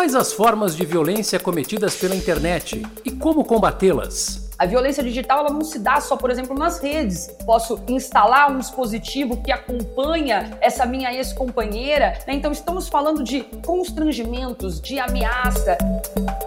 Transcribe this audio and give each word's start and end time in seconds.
Quais 0.00 0.14
as 0.14 0.32
formas 0.32 0.74
de 0.74 0.86
violência 0.86 1.38
cometidas 1.38 1.94
pela 1.94 2.16
internet 2.16 2.82
e 3.04 3.10
como 3.10 3.44
combatê-las? 3.44 4.49
A 4.60 4.66
violência 4.66 5.02
digital 5.02 5.38
ela 5.38 5.48
não 5.48 5.64
se 5.64 5.78
dá 5.78 6.02
só, 6.02 6.18
por 6.18 6.30
exemplo, 6.30 6.54
nas 6.54 6.80
redes. 6.80 7.34
Posso 7.46 7.80
instalar 7.88 8.52
um 8.52 8.58
dispositivo 8.58 9.38
que 9.38 9.50
acompanha 9.50 10.58
essa 10.60 10.84
minha 10.84 11.10
ex-companheira. 11.14 12.18
Né? 12.26 12.34
Então, 12.34 12.52
estamos 12.52 12.86
falando 12.86 13.24
de 13.24 13.40
constrangimentos, 13.64 14.78
de 14.78 14.98
ameaça. 14.98 15.78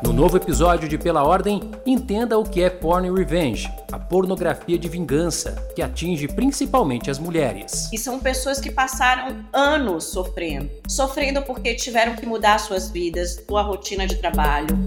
No 0.03 0.13
novo 0.13 0.37
episódio 0.37 0.87
de 0.87 0.95
Pela 0.95 1.23
Ordem, 1.23 1.71
entenda 1.87 2.37
o 2.37 2.43
que 2.43 2.61
é 2.61 2.69
porn 2.69 3.11
revenge, 3.11 3.67
a 3.91 3.97
pornografia 3.97 4.77
de 4.77 4.87
vingança, 4.87 5.55
que 5.75 5.81
atinge 5.81 6.27
principalmente 6.27 7.09
as 7.09 7.17
mulheres. 7.17 7.89
E 7.91 7.97
são 7.97 8.19
pessoas 8.19 8.61
que 8.61 8.69
passaram 8.69 9.43
anos 9.51 10.03
sofrendo. 10.03 10.69
Sofrendo 10.87 11.41
porque 11.41 11.73
tiveram 11.73 12.15
que 12.15 12.27
mudar 12.27 12.59
suas 12.59 12.91
vidas, 12.91 13.43
sua 13.49 13.63
rotina 13.63 14.05
de 14.05 14.17
trabalho 14.17 14.77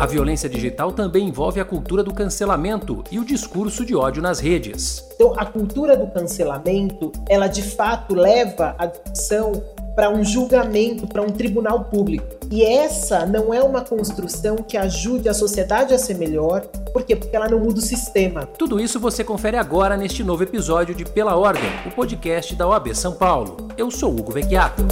a 0.00 0.06
violência 0.06 0.48
digital 0.48 0.92
também 0.92 1.28
envolve 1.28 1.60
a 1.60 1.64
cultura 1.64 2.02
do 2.02 2.14
cancelamento 2.14 3.04
e 3.10 3.18
o 3.18 3.24
discurso 3.24 3.84
de 3.84 3.94
ódio 3.94 4.22
nas 4.22 4.40
redes. 4.40 5.04
Então, 5.14 5.34
a 5.36 5.44
cultura 5.44 5.94
do 5.94 6.06
cancelamento, 6.06 7.12
ela 7.28 7.46
de 7.48 7.60
fato 7.60 8.14
leva 8.14 8.74
a 8.78 8.86
discussão 8.86 9.62
para 9.94 10.08
um 10.08 10.24
julgamento, 10.24 11.06
para 11.06 11.20
um 11.20 11.28
tribunal 11.28 11.84
público. 11.84 12.24
E 12.50 12.64
essa 12.64 13.26
não 13.26 13.52
é 13.52 13.62
uma 13.62 13.82
construção 13.82 14.56
que 14.56 14.78
ajude 14.78 15.28
a 15.28 15.34
sociedade 15.34 15.92
a 15.92 15.98
ser 15.98 16.14
melhor. 16.14 16.62
Por 16.94 17.02
quê? 17.02 17.14
Porque 17.14 17.36
ela 17.36 17.50
não 17.50 17.58
muda 17.58 17.78
o 17.78 17.82
sistema. 17.82 18.46
Tudo 18.46 18.80
isso 18.80 18.98
você 18.98 19.22
confere 19.22 19.58
agora 19.58 19.98
neste 19.98 20.24
novo 20.24 20.42
episódio 20.42 20.94
de 20.94 21.04
Pela 21.04 21.36
Ordem, 21.36 21.70
o 21.84 21.90
podcast 21.90 22.54
da 22.56 22.66
OAB 22.66 22.94
São 22.94 23.12
Paulo. 23.12 23.68
Eu 23.76 23.90
sou 23.90 24.10
Hugo 24.10 24.32
Vecchiato. 24.32 24.82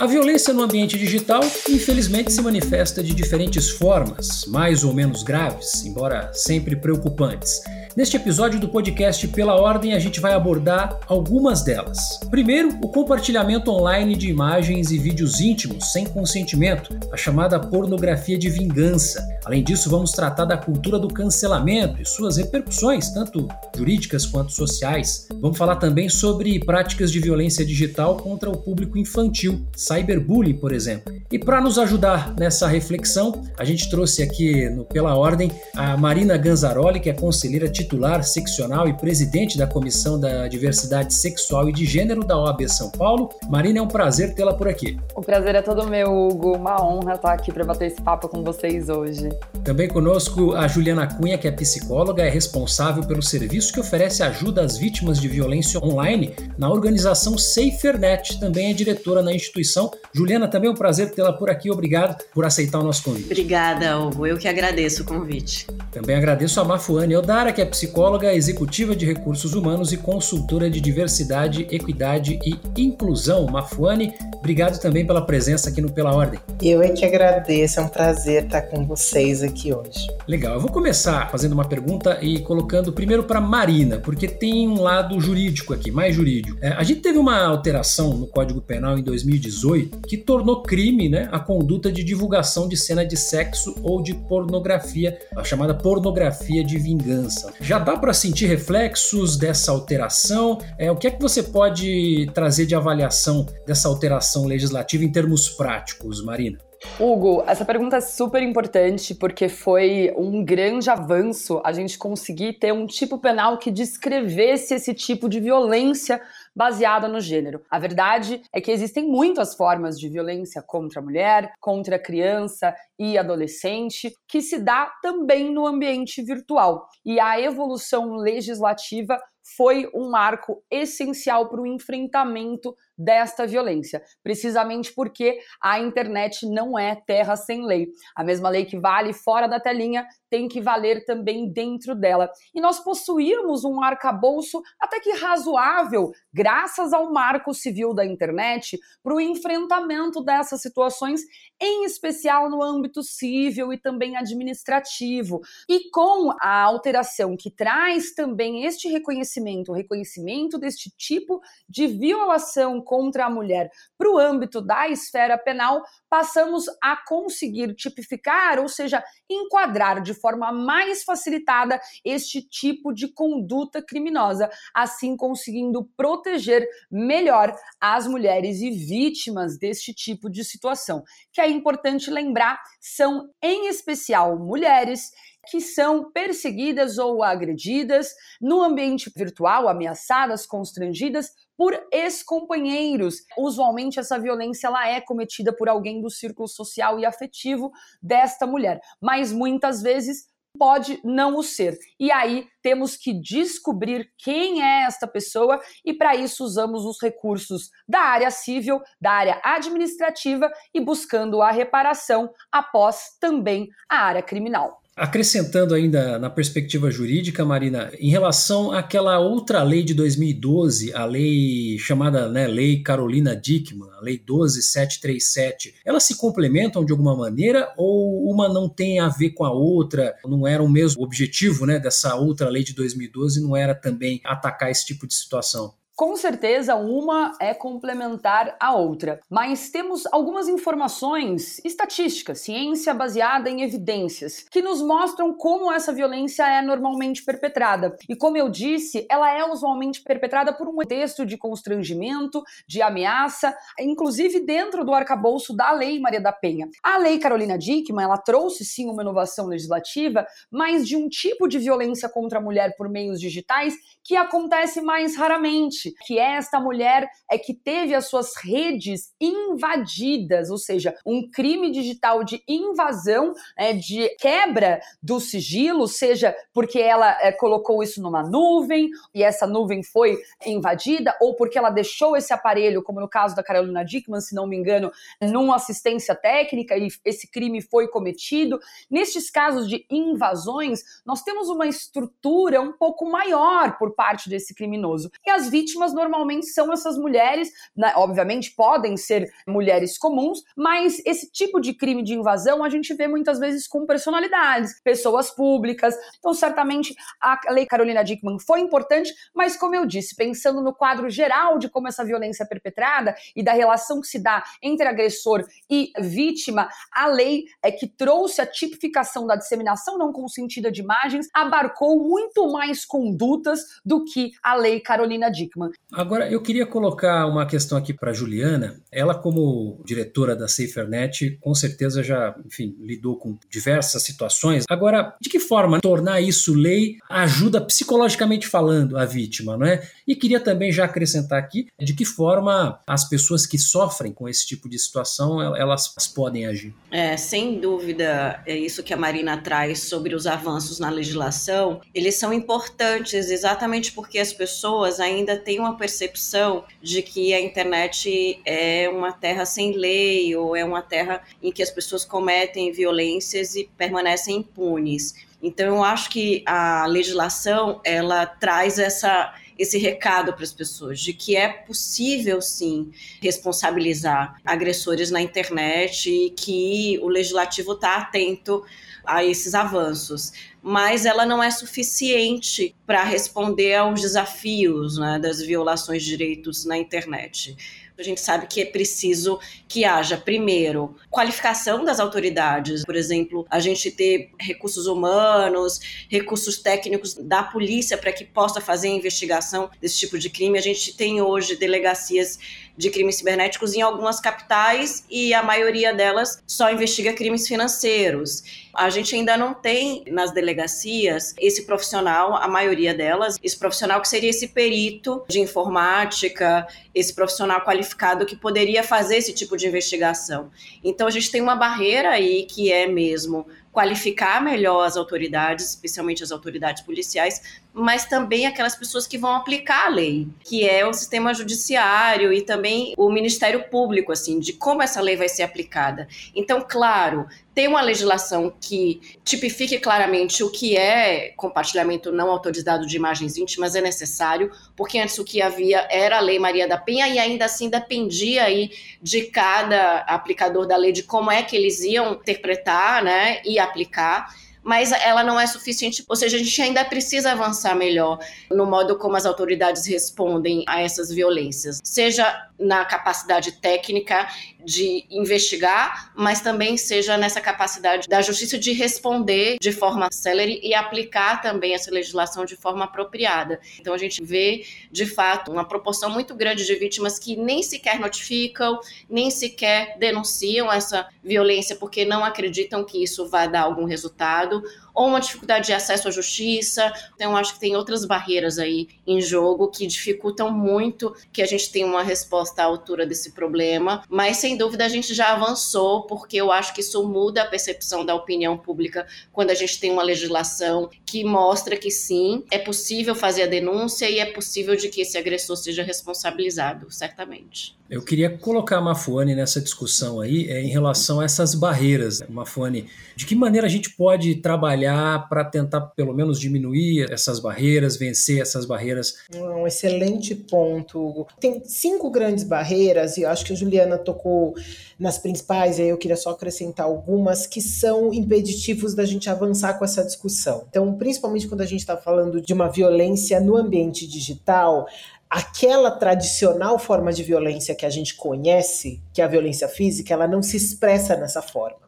A 0.00 0.06
violência 0.06 0.52
no 0.52 0.62
ambiente 0.62 0.98
digital, 0.98 1.40
infelizmente, 1.68 2.32
se 2.32 2.42
manifesta 2.42 3.00
de 3.00 3.14
diferentes 3.14 3.70
formas, 3.70 4.44
mais 4.48 4.82
ou 4.82 4.92
menos 4.92 5.22
graves, 5.22 5.84
embora 5.84 6.32
sempre 6.34 6.74
preocupantes. 6.74 7.60
Neste 7.96 8.16
episódio 8.16 8.58
do 8.58 8.68
podcast 8.68 9.28
Pela 9.28 9.54
Ordem, 9.54 9.94
a 9.94 10.00
gente 10.00 10.20
vai 10.20 10.32
abordar 10.32 10.98
algumas 11.06 11.62
delas. 11.62 12.18
Primeiro, 12.28 12.70
o 12.82 12.88
compartilhamento 12.88 13.70
online 13.70 14.16
de 14.16 14.28
imagens 14.28 14.90
e 14.90 14.98
vídeos 14.98 15.40
íntimos 15.40 15.92
sem 15.92 16.04
consentimento, 16.04 16.98
a 17.12 17.16
chamada 17.16 17.60
pornografia 17.60 18.36
de 18.36 18.50
vingança. 18.50 19.24
Além 19.44 19.62
disso, 19.62 19.88
vamos 19.88 20.10
tratar 20.10 20.44
da 20.44 20.56
cultura 20.56 20.98
do 20.98 21.06
cancelamento 21.06 22.02
e 22.02 22.04
suas 22.04 22.36
repercussões, 22.36 23.10
tanto 23.10 23.46
jurídicas 23.76 24.26
quanto 24.26 24.50
sociais. 24.50 25.28
Vamos 25.40 25.56
falar 25.56 25.76
também 25.76 26.08
sobre 26.08 26.58
práticas 26.58 27.12
de 27.12 27.20
violência 27.20 27.64
digital 27.64 28.16
contra 28.16 28.50
o 28.50 28.56
público 28.56 28.98
infantil, 28.98 29.64
cyberbullying, 29.76 30.54
por 30.54 30.72
exemplo. 30.72 31.14
E 31.30 31.38
para 31.38 31.60
nos 31.60 31.78
ajudar 31.78 32.34
nessa 32.36 32.66
reflexão, 32.66 33.42
a 33.56 33.64
gente 33.64 33.88
trouxe 33.88 34.20
aqui 34.20 34.68
no 34.70 34.84
Pela 34.84 35.16
Ordem 35.16 35.52
a 35.76 35.96
Marina 35.96 36.36
Ganzaroli, 36.36 36.98
que 36.98 37.08
é 37.08 37.12
conselheira 37.12 37.68
titular 37.68 37.83
seccional 38.22 38.88
e 38.88 38.94
presidente 38.94 39.56
da 39.58 39.66
Comissão 39.66 40.18
da 40.18 40.48
Diversidade 40.48 41.14
Sexual 41.14 41.68
e 41.68 41.72
de 41.72 41.84
Gênero 41.84 42.24
da 42.24 42.38
OAB 42.38 42.68
São 42.68 42.90
Paulo. 42.90 43.30
Marina, 43.48 43.78
é 43.78 43.82
um 43.82 43.88
prazer 43.88 44.34
tê-la 44.34 44.54
por 44.54 44.68
aqui. 44.68 44.98
O 45.14 45.20
prazer 45.20 45.54
é 45.54 45.62
todo 45.62 45.86
meu, 45.88 46.12
Hugo. 46.12 46.56
Uma 46.56 46.82
honra 46.82 47.14
estar 47.14 47.32
aqui 47.32 47.52
para 47.52 47.64
bater 47.64 47.86
esse 47.86 48.00
papo 48.00 48.28
com 48.28 48.42
vocês 48.42 48.88
hoje. 48.88 49.28
Também 49.62 49.88
conosco 49.88 50.54
a 50.54 50.66
Juliana 50.68 51.06
Cunha, 51.06 51.38
que 51.38 51.48
é 51.48 51.50
psicóloga, 51.50 52.22
é 52.22 52.28
responsável 52.28 53.02
pelo 53.04 53.22
serviço 53.22 53.72
que 53.72 53.80
oferece 53.80 54.22
ajuda 54.22 54.62
às 54.62 54.76
vítimas 54.76 55.20
de 55.20 55.28
violência 55.28 55.80
online 55.82 56.34
na 56.58 56.70
organização 56.70 57.38
SaferNet. 57.38 58.38
Também 58.38 58.70
é 58.70 58.74
diretora 58.74 59.22
na 59.22 59.32
instituição. 59.32 59.90
Juliana, 60.12 60.48
também 60.48 60.68
é 60.68 60.72
um 60.72 60.76
prazer 60.76 61.10
tê-la 61.12 61.32
por 61.32 61.50
aqui. 61.50 61.70
Obrigado 61.70 62.22
por 62.32 62.44
aceitar 62.44 62.80
o 62.80 62.82
nosso 62.82 63.02
convite. 63.04 63.26
Obrigada, 63.26 63.98
Hugo. 63.98 64.26
Eu 64.26 64.36
que 64.36 64.48
agradeço 64.48 65.02
o 65.02 65.04
convite. 65.04 65.66
Também 65.90 66.16
agradeço 66.16 66.60
a 66.60 66.64
Mafuane 66.64 67.14
Eldara, 67.14 67.52
que 67.52 67.60
é 67.60 67.64
psicóloga, 67.74 68.32
executiva 68.32 68.94
de 68.94 69.04
recursos 69.04 69.52
humanos 69.52 69.92
e 69.92 69.96
consultora 69.96 70.70
de 70.70 70.80
diversidade, 70.80 71.66
equidade 71.72 72.38
e 72.44 72.56
inclusão. 72.80 73.46
Mafuane, 73.46 74.14
obrigado 74.36 74.80
também 74.80 75.04
pela 75.04 75.20
presença 75.20 75.70
aqui 75.70 75.80
no 75.80 75.90
Pela 75.90 76.14
Ordem. 76.14 76.38
Eu 76.62 76.80
é 76.80 76.90
que 76.90 77.04
agradeço, 77.04 77.80
é 77.80 77.82
um 77.82 77.88
prazer 77.88 78.44
estar 78.44 78.62
com 78.62 78.86
vocês 78.86 79.42
aqui 79.42 79.74
hoje. 79.74 80.06
Legal, 80.28 80.54
eu 80.54 80.60
vou 80.60 80.70
começar 80.70 81.28
fazendo 81.32 81.52
uma 81.52 81.64
pergunta 81.64 82.16
e 82.22 82.38
colocando 82.38 82.92
primeiro 82.92 83.24
para 83.24 83.40
Marina, 83.40 83.98
porque 83.98 84.28
tem 84.28 84.68
um 84.68 84.80
lado 84.80 85.20
jurídico 85.20 85.74
aqui, 85.74 85.90
mais 85.90 86.14
jurídico. 86.14 86.56
É, 86.60 86.68
a 86.68 86.82
gente 86.84 87.00
teve 87.00 87.18
uma 87.18 87.44
alteração 87.44 88.14
no 88.14 88.28
Código 88.28 88.60
Penal 88.60 88.96
em 88.96 89.02
2018 89.02 89.98
que 90.06 90.16
tornou 90.16 90.62
crime 90.62 91.08
né, 91.08 91.28
a 91.32 91.40
conduta 91.40 91.90
de 91.90 92.04
divulgação 92.04 92.68
de 92.68 92.76
cena 92.76 93.04
de 93.04 93.16
sexo 93.16 93.74
ou 93.82 94.00
de 94.00 94.14
pornografia, 94.14 95.18
a 95.36 95.42
chamada 95.42 95.74
pornografia 95.74 96.62
de 96.62 96.78
vingança. 96.78 97.52
Já 97.64 97.78
dá 97.78 97.96
para 97.96 98.12
sentir 98.12 98.44
reflexos 98.44 99.38
dessa 99.38 99.72
alteração? 99.72 100.58
É, 100.78 100.92
o 100.92 100.96
que 100.96 101.06
é 101.06 101.10
que 101.10 101.20
você 101.20 101.42
pode 101.42 102.30
trazer 102.34 102.66
de 102.66 102.74
avaliação 102.74 103.46
dessa 103.66 103.88
alteração 103.88 104.44
legislativa 104.44 105.02
em 105.02 105.10
termos 105.10 105.48
práticos, 105.48 106.22
Marina? 106.22 106.58
Hugo, 107.00 107.42
essa 107.46 107.64
pergunta 107.64 107.96
é 107.96 108.00
super 108.02 108.42
importante 108.42 109.14
porque 109.14 109.48
foi 109.48 110.12
um 110.14 110.44
grande 110.44 110.90
avanço 110.90 111.62
a 111.64 111.72
gente 111.72 111.96
conseguir 111.96 112.52
ter 112.52 112.70
um 112.70 112.86
tipo 112.86 113.16
penal 113.16 113.56
que 113.56 113.70
descrevesse 113.70 114.74
esse 114.74 114.92
tipo 114.92 115.26
de 115.26 115.40
violência 115.40 116.20
baseada 116.54 117.08
no 117.08 117.20
gênero. 117.20 117.62
A 117.70 117.78
verdade 117.78 118.42
é 118.52 118.60
que 118.60 118.70
existem 118.70 119.08
muitas 119.08 119.54
formas 119.54 119.98
de 119.98 120.08
violência 120.08 120.62
contra 120.62 121.00
a 121.00 121.02
mulher, 121.02 121.52
contra 121.60 121.96
a 121.96 122.02
criança 122.02 122.74
e 122.98 123.18
adolescente, 123.18 124.14
que 124.28 124.40
se 124.40 124.58
dá 124.58 124.92
também 125.02 125.52
no 125.52 125.66
ambiente 125.66 126.22
virtual. 126.22 126.88
E 127.04 127.18
a 127.18 127.40
evolução 127.40 128.14
legislativa 128.14 129.18
foi 129.56 129.90
um 129.94 130.10
marco 130.10 130.62
essencial 130.70 131.48
para 131.48 131.60
o 131.60 131.66
enfrentamento 131.66 132.74
desta 132.96 133.46
violência, 133.46 134.02
precisamente 134.22 134.92
porque 134.94 135.38
a 135.60 135.80
internet 135.80 136.46
não 136.48 136.78
é 136.78 136.94
terra 136.94 137.36
sem 137.36 137.64
lei. 137.64 137.88
A 138.14 138.22
mesma 138.22 138.48
lei 138.48 138.64
que 138.64 138.78
vale 138.78 139.12
fora 139.12 139.46
da 139.46 139.60
telinha 139.60 140.06
tem 140.30 140.48
que 140.48 140.60
valer 140.60 141.04
também 141.04 141.52
dentro 141.52 141.94
dela. 141.94 142.30
E 142.54 142.60
nós 142.60 142.80
possuímos 142.80 143.64
um 143.64 143.82
arcabouço 143.82 144.62
até 144.80 145.00
que 145.00 145.12
razoável, 145.12 146.12
graças 146.32 146.92
ao 146.92 147.12
marco 147.12 147.52
civil 147.52 147.94
da 147.94 148.04
internet, 148.04 148.78
para 149.02 149.14
o 149.14 149.20
enfrentamento 149.20 150.22
dessas 150.24 150.60
situações, 150.60 151.20
em 151.60 151.84
especial 151.84 152.48
no 152.48 152.62
âmbito 152.62 153.02
civil 153.02 153.72
e 153.72 153.78
também 153.78 154.16
administrativo. 154.16 155.40
E 155.68 155.90
com 155.90 156.32
a 156.40 156.62
alteração 156.62 157.36
que 157.36 157.50
traz 157.50 158.12
também 158.12 158.64
este 158.64 158.88
reconhecimento, 158.88 159.33
o 159.68 159.74
reconhecimento 159.74 160.58
deste 160.58 160.90
tipo 160.96 161.40
de 161.68 161.86
violação 161.86 162.80
contra 162.80 163.26
a 163.26 163.30
mulher 163.30 163.70
para 163.96 164.10
o 164.10 164.18
âmbito 164.18 164.60
da 164.60 164.88
esfera 164.88 165.36
penal, 165.38 165.82
passamos 166.08 166.64
a 166.82 166.96
conseguir 167.06 167.74
tipificar, 167.74 168.58
ou 168.58 168.68
seja, 168.68 169.02
enquadrar 169.28 170.02
de 170.02 170.14
forma 170.14 170.52
mais 170.52 171.02
facilitada 171.04 171.80
este 172.04 172.42
tipo 172.42 172.92
de 172.92 173.08
conduta 173.12 173.82
criminosa, 173.82 174.50
assim 174.74 175.16
conseguindo 175.16 175.88
proteger 175.96 176.66
melhor 176.90 177.54
as 177.80 178.06
mulheres 178.06 178.60
e 178.60 178.70
vítimas 178.70 179.58
deste 179.58 179.92
tipo 179.92 180.30
de 180.30 180.44
situação. 180.44 181.02
Que 181.32 181.40
é 181.40 181.48
importante 181.48 182.10
lembrar, 182.10 182.60
são 182.80 183.30
em 183.42 183.68
especial 183.68 184.38
mulheres 184.38 185.10
que 185.44 185.60
são 185.60 186.10
perseguidas 186.10 186.98
ou 186.98 187.22
agredidas 187.22 188.08
no 188.40 188.62
ambiente 188.62 189.10
virtual, 189.14 189.68
ameaçadas, 189.68 190.46
constrangidas 190.46 191.30
por 191.56 191.74
ex-companheiros. 191.92 193.16
Usualmente 193.38 194.00
essa 194.00 194.18
violência 194.18 194.66
ela 194.66 194.88
é 194.88 195.00
cometida 195.00 195.54
por 195.54 195.68
alguém 195.68 196.00
do 196.00 196.10
círculo 196.10 196.48
social 196.48 196.98
e 196.98 197.06
afetivo 197.06 197.70
desta 198.02 198.46
mulher, 198.46 198.80
mas 199.00 199.32
muitas 199.32 199.82
vezes 199.82 200.34
pode 200.58 201.00
não 201.04 201.36
o 201.36 201.42
ser. 201.42 201.76
E 201.98 202.12
aí 202.12 202.46
temos 202.62 202.96
que 202.96 203.12
descobrir 203.12 204.08
quem 204.18 204.62
é 204.62 204.84
esta 204.84 205.06
pessoa 205.06 205.60
e 205.84 205.92
para 205.92 206.14
isso 206.14 206.44
usamos 206.44 206.84
os 206.84 207.00
recursos 207.02 207.70
da 207.88 208.00
área 208.00 208.30
civil, 208.30 208.80
da 209.00 209.12
área 209.12 209.40
administrativa 209.42 210.50
e 210.72 210.80
buscando 210.80 211.42
a 211.42 211.50
reparação 211.50 212.30
após 212.50 213.16
também 213.20 213.68
a 213.88 213.98
área 213.98 214.22
criminal. 214.22 214.83
Acrescentando 214.96 215.74
ainda 215.74 216.20
na 216.20 216.30
perspectiva 216.30 216.88
jurídica, 216.88 217.44
Marina, 217.44 217.90
em 217.98 218.10
relação 218.10 218.70
àquela 218.70 219.18
outra 219.18 219.60
lei 219.64 219.82
de 219.82 219.92
2012, 219.92 220.94
a 220.94 221.04
lei 221.04 221.76
chamada 221.80 222.28
né, 222.28 222.46
Lei 222.46 222.80
Carolina 222.80 223.34
Dickmann, 223.34 223.90
a 223.98 224.00
Lei 224.00 224.16
12737, 224.18 225.74
elas 225.84 226.04
se 226.04 226.16
complementam 226.16 226.84
de 226.84 226.92
alguma 226.92 227.16
maneira 227.16 227.72
ou 227.76 228.30
uma 228.30 228.48
não 228.48 228.68
tem 228.68 229.00
a 229.00 229.08
ver 229.08 229.30
com 229.30 229.44
a 229.44 229.50
outra? 229.50 230.14
Não 230.24 230.46
era 230.46 230.62
o 230.62 230.70
mesmo 230.70 231.02
objetivo 231.02 231.66
né, 231.66 231.80
dessa 231.80 232.14
outra 232.14 232.48
lei 232.48 232.62
de 232.62 232.72
2012, 232.72 233.42
não 233.42 233.56
era 233.56 233.74
também 233.74 234.20
atacar 234.24 234.70
esse 234.70 234.86
tipo 234.86 235.08
de 235.08 235.14
situação? 235.14 235.74
Com 235.96 236.16
certeza, 236.16 236.74
uma 236.74 237.36
é 237.40 237.54
complementar 237.54 238.56
a 238.58 238.74
outra, 238.74 239.20
mas 239.30 239.70
temos 239.70 240.04
algumas 240.10 240.48
informações 240.48 241.60
estatísticas, 241.64 242.40
ciência 242.40 242.92
baseada 242.92 243.48
em 243.48 243.62
evidências, 243.62 244.44
que 244.50 244.60
nos 244.60 244.82
mostram 244.82 245.32
como 245.32 245.70
essa 245.70 245.92
violência 245.92 246.42
é 246.48 246.60
normalmente 246.60 247.24
perpetrada. 247.24 247.96
E 248.08 248.16
como 248.16 248.36
eu 248.36 248.48
disse, 248.48 249.06
ela 249.08 249.30
é 249.30 249.44
usualmente 249.44 250.02
perpetrada 250.02 250.52
por 250.52 250.68
um 250.68 250.78
texto 250.78 251.24
de 251.24 251.38
constrangimento, 251.38 252.42
de 252.66 252.82
ameaça, 252.82 253.56
inclusive 253.78 254.40
dentro 254.40 254.84
do 254.84 254.92
arcabouço 254.92 255.54
da 255.54 255.70
Lei 255.70 256.00
Maria 256.00 256.20
da 256.20 256.32
Penha. 256.32 256.68
A 256.82 256.98
Lei 256.98 257.20
Carolina 257.20 257.56
Dickmann, 257.56 258.06
ela 258.06 258.18
trouxe 258.18 258.64
sim 258.64 258.90
uma 258.90 259.02
inovação 259.02 259.46
legislativa, 259.46 260.26
mas 260.50 260.88
de 260.88 260.96
um 260.96 261.08
tipo 261.08 261.46
de 261.46 261.60
violência 261.60 262.08
contra 262.08 262.40
a 262.40 262.42
mulher 262.42 262.74
por 262.76 262.88
meios 262.88 263.20
digitais 263.20 263.76
que 264.02 264.16
acontece 264.16 264.82
mais 264.82 265.16
raramente, 265.16 265.83
que 265.92 266.18
é 266.18 266.36
esta 266.36 266.60
mulher 266.60 267.08
é 267.30 267.38
que 267.38 267.54
teve 267.54 267.94
as 267.94 268.06
suas 268.06 268.36
redes 268.36 269.12
invadidas, 269.20 270.50
ou 270.50 270.58
seja, 270.58 270.94
um 271.04 271.28
crime 271.30 271.70
digital 271.70 272.24
de 272.24 272.42
invasão, 272.48 273.34
é, 273.56 273.72
de 273.72 274.08
quebra 274.16 274.80
do 275.02 275.20
sigilo, 275.20 275.86
seja 275.88 276.34
porque 276.52 276.78
ela 276.78 277.16
é, 277.20 277.32
colocou 277.32 277.82
isso 277.82 278.00
numa 278.00 278.22
nuvem 278.22 278.90
e 279.14 279.22
essa 279.22 279.46
nuvem 279.46 279.82
foi 279.82 280.18
invadida, 280.44 281.16
ou 281.20 281.34
porque 281.34 281.58
ela 281.58 281.70
deixou 281.70 282.16
esse 282.16 282.32
aparelho, 282.32 282.82
como 282.82 283.00
no 283.00 283.08
caso 283.08 283.34
da 283.34 283.42
Carolina 283.42 283.84
Dickman, 283.84 284.20
se 284.20 284.34
não 284.34 284.46
me 284.46 284.56
engano, 284.56 284.90
numa 285.20 285.56
assistência 285.56 286.14
técnica 286.14 286.76
e 286.76 286.88
esse 287.04 287.30
crime 287.30 287.60
foi 287.60 287.88
cometido. 287.88 288.58
Nestes 288.90 289.30
casos 289.30 289.68
de 289.68 289.86
invasões, 289.90 290.80
nós 291.04 291.22
temos 291.22 291.48
uma 291.48 291.66
estrutura 291.66 292.60
um 292.60 292.72
pouco 292.72 293.08
maior 293.08 293.76
por 293.78 293.94
parte 293.94 294.28
desse 294.28 294.54
criminoso. 294.54 295.10
E 295.26 295.30
as 295.30 295.48
vítimas 295.48 295.73
normalmente 295.74 296.46
são 296.46 296.72
essas 296.72 296.96
mulheres, 296.96 297.50
né, 297.76 297.92
obviamente 297.96 298.54
podem 298.54 298.96
ser 298.96 299.30
mulheres 299.46 299.98
comuns, 299.98 300.42
mas 300.56 301.00
esse 301.04 301.30
tipo 301.30 301.60
de 301.60 301.74
crime 301.74 302.02
de 302.02 302.14
invasão 302.14 302.62
a 302.62 302.68
gente 302.68 302.94
vê 302.94 303.06
muitas 303.08 303.38
vezes 303.38 303.66
com 303.66 303.86
personalidades, 303.86 304.80
pessoas 304.82 305.30
públicas. 305.30 305.94
Então, 306.18 306.32
certamente 306.34 306.94
a 307.20 307.38
Lei 307.50 307.66
Carolina 307.66 308.02
Dickman 308.02 308.38
foi 308.38 308.60
importante, 308.60 309.12
mas 309.34 309.56
como 309.56 309.74
eu 309.74 309.86
disse, 309.86 310.16
pensando 310.16 310.60
no 310.62 310.74
quadro 310.74 311.08
geral 311.10 311.58
de 311.58 311.68
como 311.68 311.88
essa 311.88 312.04
violência 312.04 312.44
é 312.44 312.46
perpetrada 312.46 313.14
e 313.34 313.42
da 313.42 313.52
relação 313.52 314.00
que 314.00 314.06
se 314.06 314.22
dá 314.22 314.42
entre 314.62 314.86
agressor 314.86 315.44
e 315.70 315.92
vítima, 315.98 316.68
a 316.92 317.06
lei 317.06 317.44
é 317.62 317.70
que 317.70 317.86
trouxe 317.86 318.40
a 318.40 318.46
tipificação 318.46 319.26
da 319.26 319.36
disseminação 319.36 319.98
não 319.98 320.12
consentida 320.12 320.70
de 320.70 320.80
imagens 320.80 321.28
abarcou 321.32 321.98
muito 321.98 322.50
mais 322.50 322.84
condutas 322.84 323.60
do 323.84 324.04
que 324.04 324.32
a 324.42 324.54
lei 324.54 324.80
Carolina 324.80 325.30
Dickman. 325.30 325.63
Agora, 325.92 326.30
eu 326.30 326.40
queria 326.40 326.66
colocar 326.66 327.26
uma 327.26 327.46
questão 327.46 327.78
aqui 327.78 327.92
para 327.92 328.12
Juliana. 328.12 328.80
Ela, 328.90 329.14
como 329.14 329.82
diretora 329.84 330.34
da 330.34 330.48
SaferNet, 330.48 331.38
com 331.40 331.54
certeza 331.54 332.02
já, 332.02 332.34
enfim, 332.44 332.76
lidou 332.80 333.16
com 333.16 333.38
diversas 333.50 334.02
situações. 334.02 334.64
Agora, 334.68 335.14
de 335.20 335.28
que 335.28 335.38
forma 335.38 335.80
tornar 335.80 336.20
isso 336.20 336.54
lei 336.54 336.96
ajuda 337.10 337.60
psicologicamente 337.60 338.46
falando 338.46 338.96
a 338.96 339.04
vítima, 339.04 339.56
não 339.56 339.66
é? 339.66 339.86
E 340.06 340.16
queria 340.16 340.40
também 340.40 340.72
já 340.72 340.84
acrescentar 340.84 341.38
aqui 341.38 341.68
de 341.80 341.94
que 341.94 342.04
forma 342.04 342.80
as 342.86 343.08
pessoas 343.08 343.46
que 343.46 343.58
sofrem 343.58 344.12
com 344.12 344.28
esse 344.28 344.46
tipo 344.46 344.68
de 344.68 344.78
situação 344.78 345.54
elas 345.56 345.94
podem 346.14 346.46
agir. 346.46 346.74
É, 346.90 347.16
sem 347.16 347.60
dúvida, 347.60 348.42
é 348.46 348.56
isso 348.56 348.82
que 348.82 348.92
a 348.92 348.96
Marina 348.96 349.36
traz 349.36 349.80
sobre 349.80 350.14
os 350.14 350.26
avanços 350.26 350.78
na 350.78 350.90
legislação, 350.90 351.80
eles 351.94 352.16
são 352.16 352.32
importantes 352.32 353.30
exatamente 353.30 353.92
porque 353.92 354.18
as 354.18 354.32
pessoas 354.32 355.00
ainda 355.00 355.36
têm 355.36 355.53
uma 355.58 355.76
percepção 355.76 356.64
de 356.82 357.02
que 357.02 357.34
a 357.34 357.40
internet 357.40 358.40
é 358.44 358.88
uma 358.88 359.12
terra 359.12 359.44
sem 359.44 359.72
lei 359.72 360.34
ou 360.36 360.54
é 360.56 360.64
uma 360.64 360.82
terra 360.82 361.22
em 361.42 361.52
que 361.52 361.62
as 361.62 361.70
pessoas 361.70 362.04
cometem 362.04 362.72
violências 362.72 363.54
e 363.54 363.68
permanecem 363.76 364.36
impunes. 364.36 365.14
Então 365.42 365.76
eu 365.76 365.84
acho 365.84 366.08
que 366.08 366.42
a 366.46 366.86
legislação 366.86 367.80
ela 367.84 368.24
traz 368.24 368.78
essa 368.78 369.34
esse 369.58 369.78
recado 369.78 370.32
para 370.32 370.44
as 370.44 370.52
pessoas 370.52 371.00
de 371.00 371.12
que 371.12 371.36
é 371.36 371.48
possível 371.48 372.40
sim 372.42 372.90
responsabilizar 373.22 374.40
agressores 374.44 375.10
na 375.10 375.20
internet 375.20 376.10
e 376.10 376.30
que 376.30 376.98
o 377.02 377.08
legislativo 377.08 377.72
está 377.72 377.96
atento 377.96 378.64
a 379.04 379.22
esses 379.22 379.54
avanços, 379.54 380.32
mas 380.62 381.04
ela 381.04 381.26
não 381.26 381.42
é 381.42 381.50
suficiente 381.50 382.74
para 382.86 383.04
responder 383.04 383.74
aos 383.74 384.00
desafios 384.00 384.96
né, 384.96 385.18
das 385.18 385.40
violações 385.40 386.02
de 386.02 386.08
direitos 386.08 386.64
na 386.64 386.78
internet. 386.78 387.54
A 387.96 388.02
gente 388.02 388.20
sabe 388.20 388.48
que 388.48 388.60
é 388.60 388.64
preciso 388.64 389.38
que 389.68 389.84
haja, 389.84 390.16
primeiro, 390.16 390.96
qualificação 391.10 391.84
das 391.84 392.00
autoridades, 392.00 392.84
por 392.84 392.96
exemplo, 392.96 393.46
a 393.48 393.60
gente 393.60 393.88
ter 393.90 394.30
recursos 394.38 394.86
humanos, 394.86 396.06
recursos 396.08 396.58
técnicos 396.58 397.14
da 397.14 397.44
polícia 397.44 397.96
para 397.96 398.12
que 398.12 398.24
possa 398.24 398.60
fazer 398.60 398.88
a 398.88 398.92
investigação 398.92 399.70
desse 399.80 399.98
tipo 399.98 400.18
de 400.18 400.28
crime. 400.28 400.58
A 400.58 400.62
gente 400.62 400.96
tem 400.96 401.22
hoje 401.22 401.56
delegacias 401.56 402.38
de 402.76 402.90
crimes 402.90 403.16
cibernéticos 403.16 403.74
em 403.74 403.82
algumas 403.82 404.20
capitais 404.20 405.04
e 405.08 405.32
a 405.32 405.42
maioria 405.42 405.94
delas 405.94 406.42
só 406.46 406.70
investiga 406.72 407.12
crimes 407.12 407.46
financeiros. 407.46 408.64
A 408.74 408.90
gente 408.90 409.14
ainda 409.14 409.36
não 409.36 409.54
tem 409.54 410.02
nas 410.08 410.32
delegacias 410.32 411.34
esse 411.38 411.64
profissional, 411.64 412.34
a 412.34 412.48
maioria 412.48 412.92
delas, 412.92 413.38
esse 413.42 413.56
profissional 413.56 414.00
que 414.00 414.08
seria 414.08 414.30
esse 414.30 414.48
perito 414.48 415.22
de 415.28 415.40
informática, 415.40 416.66
esse 416.92 417.14
profissional 417.14 417.64
qualificado 417.64 418.26
que 418.26 418.34
poderia 418.34 418.82
fazer 418.82 419.16
esse 419.16 419.32
tipo 419.32 419.56
de 419.56 419.66
investigação. 419.66 420.50
Então 420.82 421.06
a 421.06 421.10
gente 421.10 421.30
tem 421.30 421.40
uma 421.40 421.54
barreira 421.54 422.10
aí 422.10 422.44
que 422.44 422.72
é 422.72 422.86
mesmo 422.86 423.46
qualificar 423.74 424.40
melhor 424.40 424.86
as 424.86 424.96
autoridades, 424.96 425.70
especialmente 425.70 426.22
as 426.22 426.30
autoridades 426.30 426.82
policiais, 426.84 427.60
mas 427.74 428.06
também 428.06 428.46
aquelas 428.46 428.76
pessoas 428.76 429.04
que 429.04 429.18
vão 429.18 429.34
aplicar 429.34 429.86
a 429.86 429.88
lei, 429.88 430.28
que 430.44 430.66
é 430.66 430.86
o 430.86 430.92
sistema 430.92 431.34
judiciário 431.34 432.32
e 432.32 432.40
também 432.40 432.94
o 432.96 433.10
Ministério 433.10 433.68
Público, 433.68 434.12
assim, 434.12 434.38
de 434.38 434.52
como 434.52 434.80
essa 434.80 435.00
lei 435.00 435.16
vai 435.16 435.28
ser 435.28 435.42
aplicada. 435.42 436.06
Então, 436.36 436.64
claro, 436.66 437.26
ter 437.52 437.68
uma 437.68 437.80
legislação 437.80 438.54
que 438.60 439.00
tipifique 439.24 439.78
claramente 439.80 440.44
o 440.44 440.50
que 440.50 440.76
é 440.76 441.32
compartilhamento 441.36 442.12
não 442.12 442.30
autorizado 442.30 442.86
de 442.86 442.96
imagens 442.96 443.36
íntimas 443.36 443.74
é 443.74 443.80
necessário, 443.80 444.52
porque 444.76 444.98
antes 444.98 445.18
o 445.18 445.24
que 445.24 445.42
havia 445.42 445.86
era 445.90 446.18
a 446.18 446.20
Lei 446.20 446.38
Maria 446.38 446.68
da 446.68 446.78
Penha 446.78 447.08
e 447.08 447.18
ainda 447.18 447.44
assim 447.44 447.68
dependia 447.68 448.44
aí 448.44 448.70
de 449.02 449.22
cada 449.22 449.98
aplicador 450.02 450.64
da 450.64 450.76
lei 450.76 450.92
de 450.92 451.02
como 451.02 451.30
é 451.30 451.42
que 451.42 451.56
eles 451.56 451.80
iam 451.80 452.12
interpretar, 452.14 453.02
né, 453.02 453.42
e 453.44 453.58
aplicar 453.58 454.32
mas 454.64 454.90
ela 454.92 455.22
não 455.22 455.38
é 455.38 455.46
suficiente, 455.46 456.02
ou 456.08 456.16
seja, 456.16 456.36
a 456.36 456.40
gente 456.40 456.62
ainda 456.62 456.84
precisa 456.84 457.32
avançar 457.32 457.76
melhor 457.76 458.18
no 458.50 458.64
modo 458.64 458.96
como 458.96 459.14
as 459.14 459.26
autoridades 459.26 459.86
respondem 459.86 460.64
a 460.66 460.80
essas 460.80 461.10
violências, 461.10 461.80
seja 461.84 462.48
na 462.58 462.84
capacidade 462.84 463.52
técnica 463.52 464.28
de 464.64 465.04
investigar, 465.10 466.12
mas 466.16 466.40
também 466.40 466.76
seja 466.76 467.16
nessa 467.18 467.40
capacidade 467.40 468.08
da 468.08 468.22
justiça 468.22 468.56
de 468.56 468.72
responder 468.72 469.58
de 469.60 469.72
forma 469.72 470.08
célere 470.10 470.60
e 470.62 470.72
aplicar 470.72 471.42
também 471.42 471.74
essa 471.74 471.90
legislação 471.90 472.44
de 472.44 472.56
forma 472.56 472.84
apropriada. 472.84 473.60
Então 473.78 473.92
a 473.92 473.98
gente 473.98 474.24
vê, 474.24 474.64
de 474.90 475.04
fato, 475.04 475.50
uma 475.52 475.66
proporção 475.66 476.08
muito 476.08 476.34
grande 476.34 476.64
de 476.64 476.74
vítimas 476.76 477.18
que 477.18 477.36
nem 477.36 477.62
sequer 477.62 478.00
notificam, 478.00 478.80
nem 479.08 479.30
sequer 479.30 479.98
denunciam 479.98 480.72
essa 480.72 481.06
violência 481.22 481.76
porque 481.76 482.04
não 482.04 482.24
acreditam 482.24 482.84
que 482.84 483.02
isso 483.02 483.28
vai 483.28 483.50
dar 483.50 483.62
algum 483.62 483.84
resultado 483.84 484.53
mercado 484.60 484.83
ou 484.94 485.08
uma 485.08 485.20
dificuldade 485.20 485.66
de 485.66 485.72
acesso 485.72 486.08
à 486.08 486.10
justiça. 486.10 486.92
Então, 487.14 487.36
acho 487.36 487.54
que 487.54 487.60
tem 487.60 487.74
outras 487.74 488.04
barreiras 488.04 488.58
aí 488.58 488.88
em 489.06 489.20
jogo 489.20 489.68
que 489.68 489.86
dificultam 489.86 490.50
muito 490.50 491.14
que 491.32 491.42
a 491.42 491.46
gente 491.46 491.70
tenha 491.70 491.86
uma 491.86 492.02
resposta 492.02 492.62
à 492.62 492.64
altura 492.64 493.04
desse 493.04 493.32
problema. 493.32 494.04
Mas, 494.08 494.36
sem 494.36 494.56
dúvida, 494.56 494.84
a 494.84 494.88
gente 494.88 495.12
já 495.12 495.32
avançou, 495.32 496.06
porque 496.06 496.36
eu 496.36 496.52
acho 496.52 496.72
que 496.72 496.80
isso 496.80 497.02
muda 497.06 497.42
a 497.42 497.46
percepção 497.46 498.04
da 498.04 498.14
opinião 498.14 498.56
pública 498.56 499.06
quando 499.32 499.50
a 499.50 499.54
gente 499.54 499.80
tem 499.80 499.90
uma 499.90 500.02
legislação 500.02 500.88
que 501.04 501.24
mostra 501.24 501.76
que 501.76 501.90
sim, 501.90 502.44
é 502.50 502.58
possível 502.58 503.14
fazer 503.14 503.42
a 503.42 503.46
denúncia 503.46 504.08
e 504.08 504.18
é 504.18 504.26
possível 504.26 504.76
de 504.76 504.88
que 504.88 505.00
esse 505.00 505.18
agressor 505.18 505.56
seja 505.56 505.82
responsabilizado, 505.82 506.90
certamente. 506.90 507.76
Eu 507.88 508.02
queria 508.02 508.30
colocar 508.30 508.78
a 508.78 508.80
Mafone 508.80 509.34
nessa 509.34 509.60
discussão 509.60 510.20
aí 510.20 510.48
é, 510.48 510.62
em 510.62 510.68
relação 510.68 511.20
a 511.20 511.24
essas 511.24 511.54
barreiras. 511.54 512.22
Mafone, 512.28 512.88
de 513.14 513.26
que 513.26 513.34
maneira 513.34 513.66
a 513.66 513.70
gente 513.70 513.90
pode 513.90 514.36
trabalhar 514.36 514.83
para 515.28 515.44
tentar 515.44 515.80
pelo 515.80 516.14
menos 516.14 516.40
diminuir 516.40 517.10
essas 517.12 517.38
barreiras, 517.38 517.96
vencer 517.96 518.40
essas 518.40 518.64
barreiras? 518.64 519.16
Um 519.34 519.66
excelente 519.66 520.34
ponto. 520.34 521.26
Tem 521.40 521.62
cinco 521.64 522.10
grandes 522.10 522.44
barreiras, 522.44 523.16
e 523.16 523.22
eu 523.22 523.28
acho 523.28 523.44
que 523.44 523.52
a 523.52 523.56
Juliana 523.56 523.98
tocou 523.98 524.54
nas 524.98 525.18
principais, 525.18 525.78
e 525.78 525.82
aí 525.82 525.88
eu 525.88 525.98
queria 525.98 526.16
só 526.16 526.30
acrescentar 526.30 526.86
algumas 526.86 527.46
que 527.46 527.60
são 527.60 528.12
impeditivos 528.12 528.94
da 528.94 529.04
gente 529.04 529.28
avançar 529.28 529.78
com 529.78 529.84
essa 529.84 530.04
discussão. 530.04 530.64
Então, 530.68 530.94
principalmente 530.94 531.48
quando 531.48 531.62
a 531.62 531.66
gente 531.66 531.80
está 531.80 531.96
falando 531.96 532.40
de 532.40 532.52
uma 532.52 532.68
violência 532.68 533.40
no 533.40 533.56
ambiente 533.56 534.06
digital, 534.06 534.86
aquela 535.28 535.90
tradicional 535.90 536.78
forma 536.78 537.12
de 537.12 537.22
violência 537.22 537.74
que 537.74 537.84
a 537.84 537.90
gente 537.90 538.14
conhece, 538.14 539.02
que 539.12 539.20
é 539.20 539.24
a 539.24 539.28
violência 539.28 539.68
física, 539.68 540.14
ela 540.14 540.28
não 540.28 540.42
se 540.42 540.56
expressa 540.56 541.16
nessa 541.16 541.42
forma. 541.42 541.83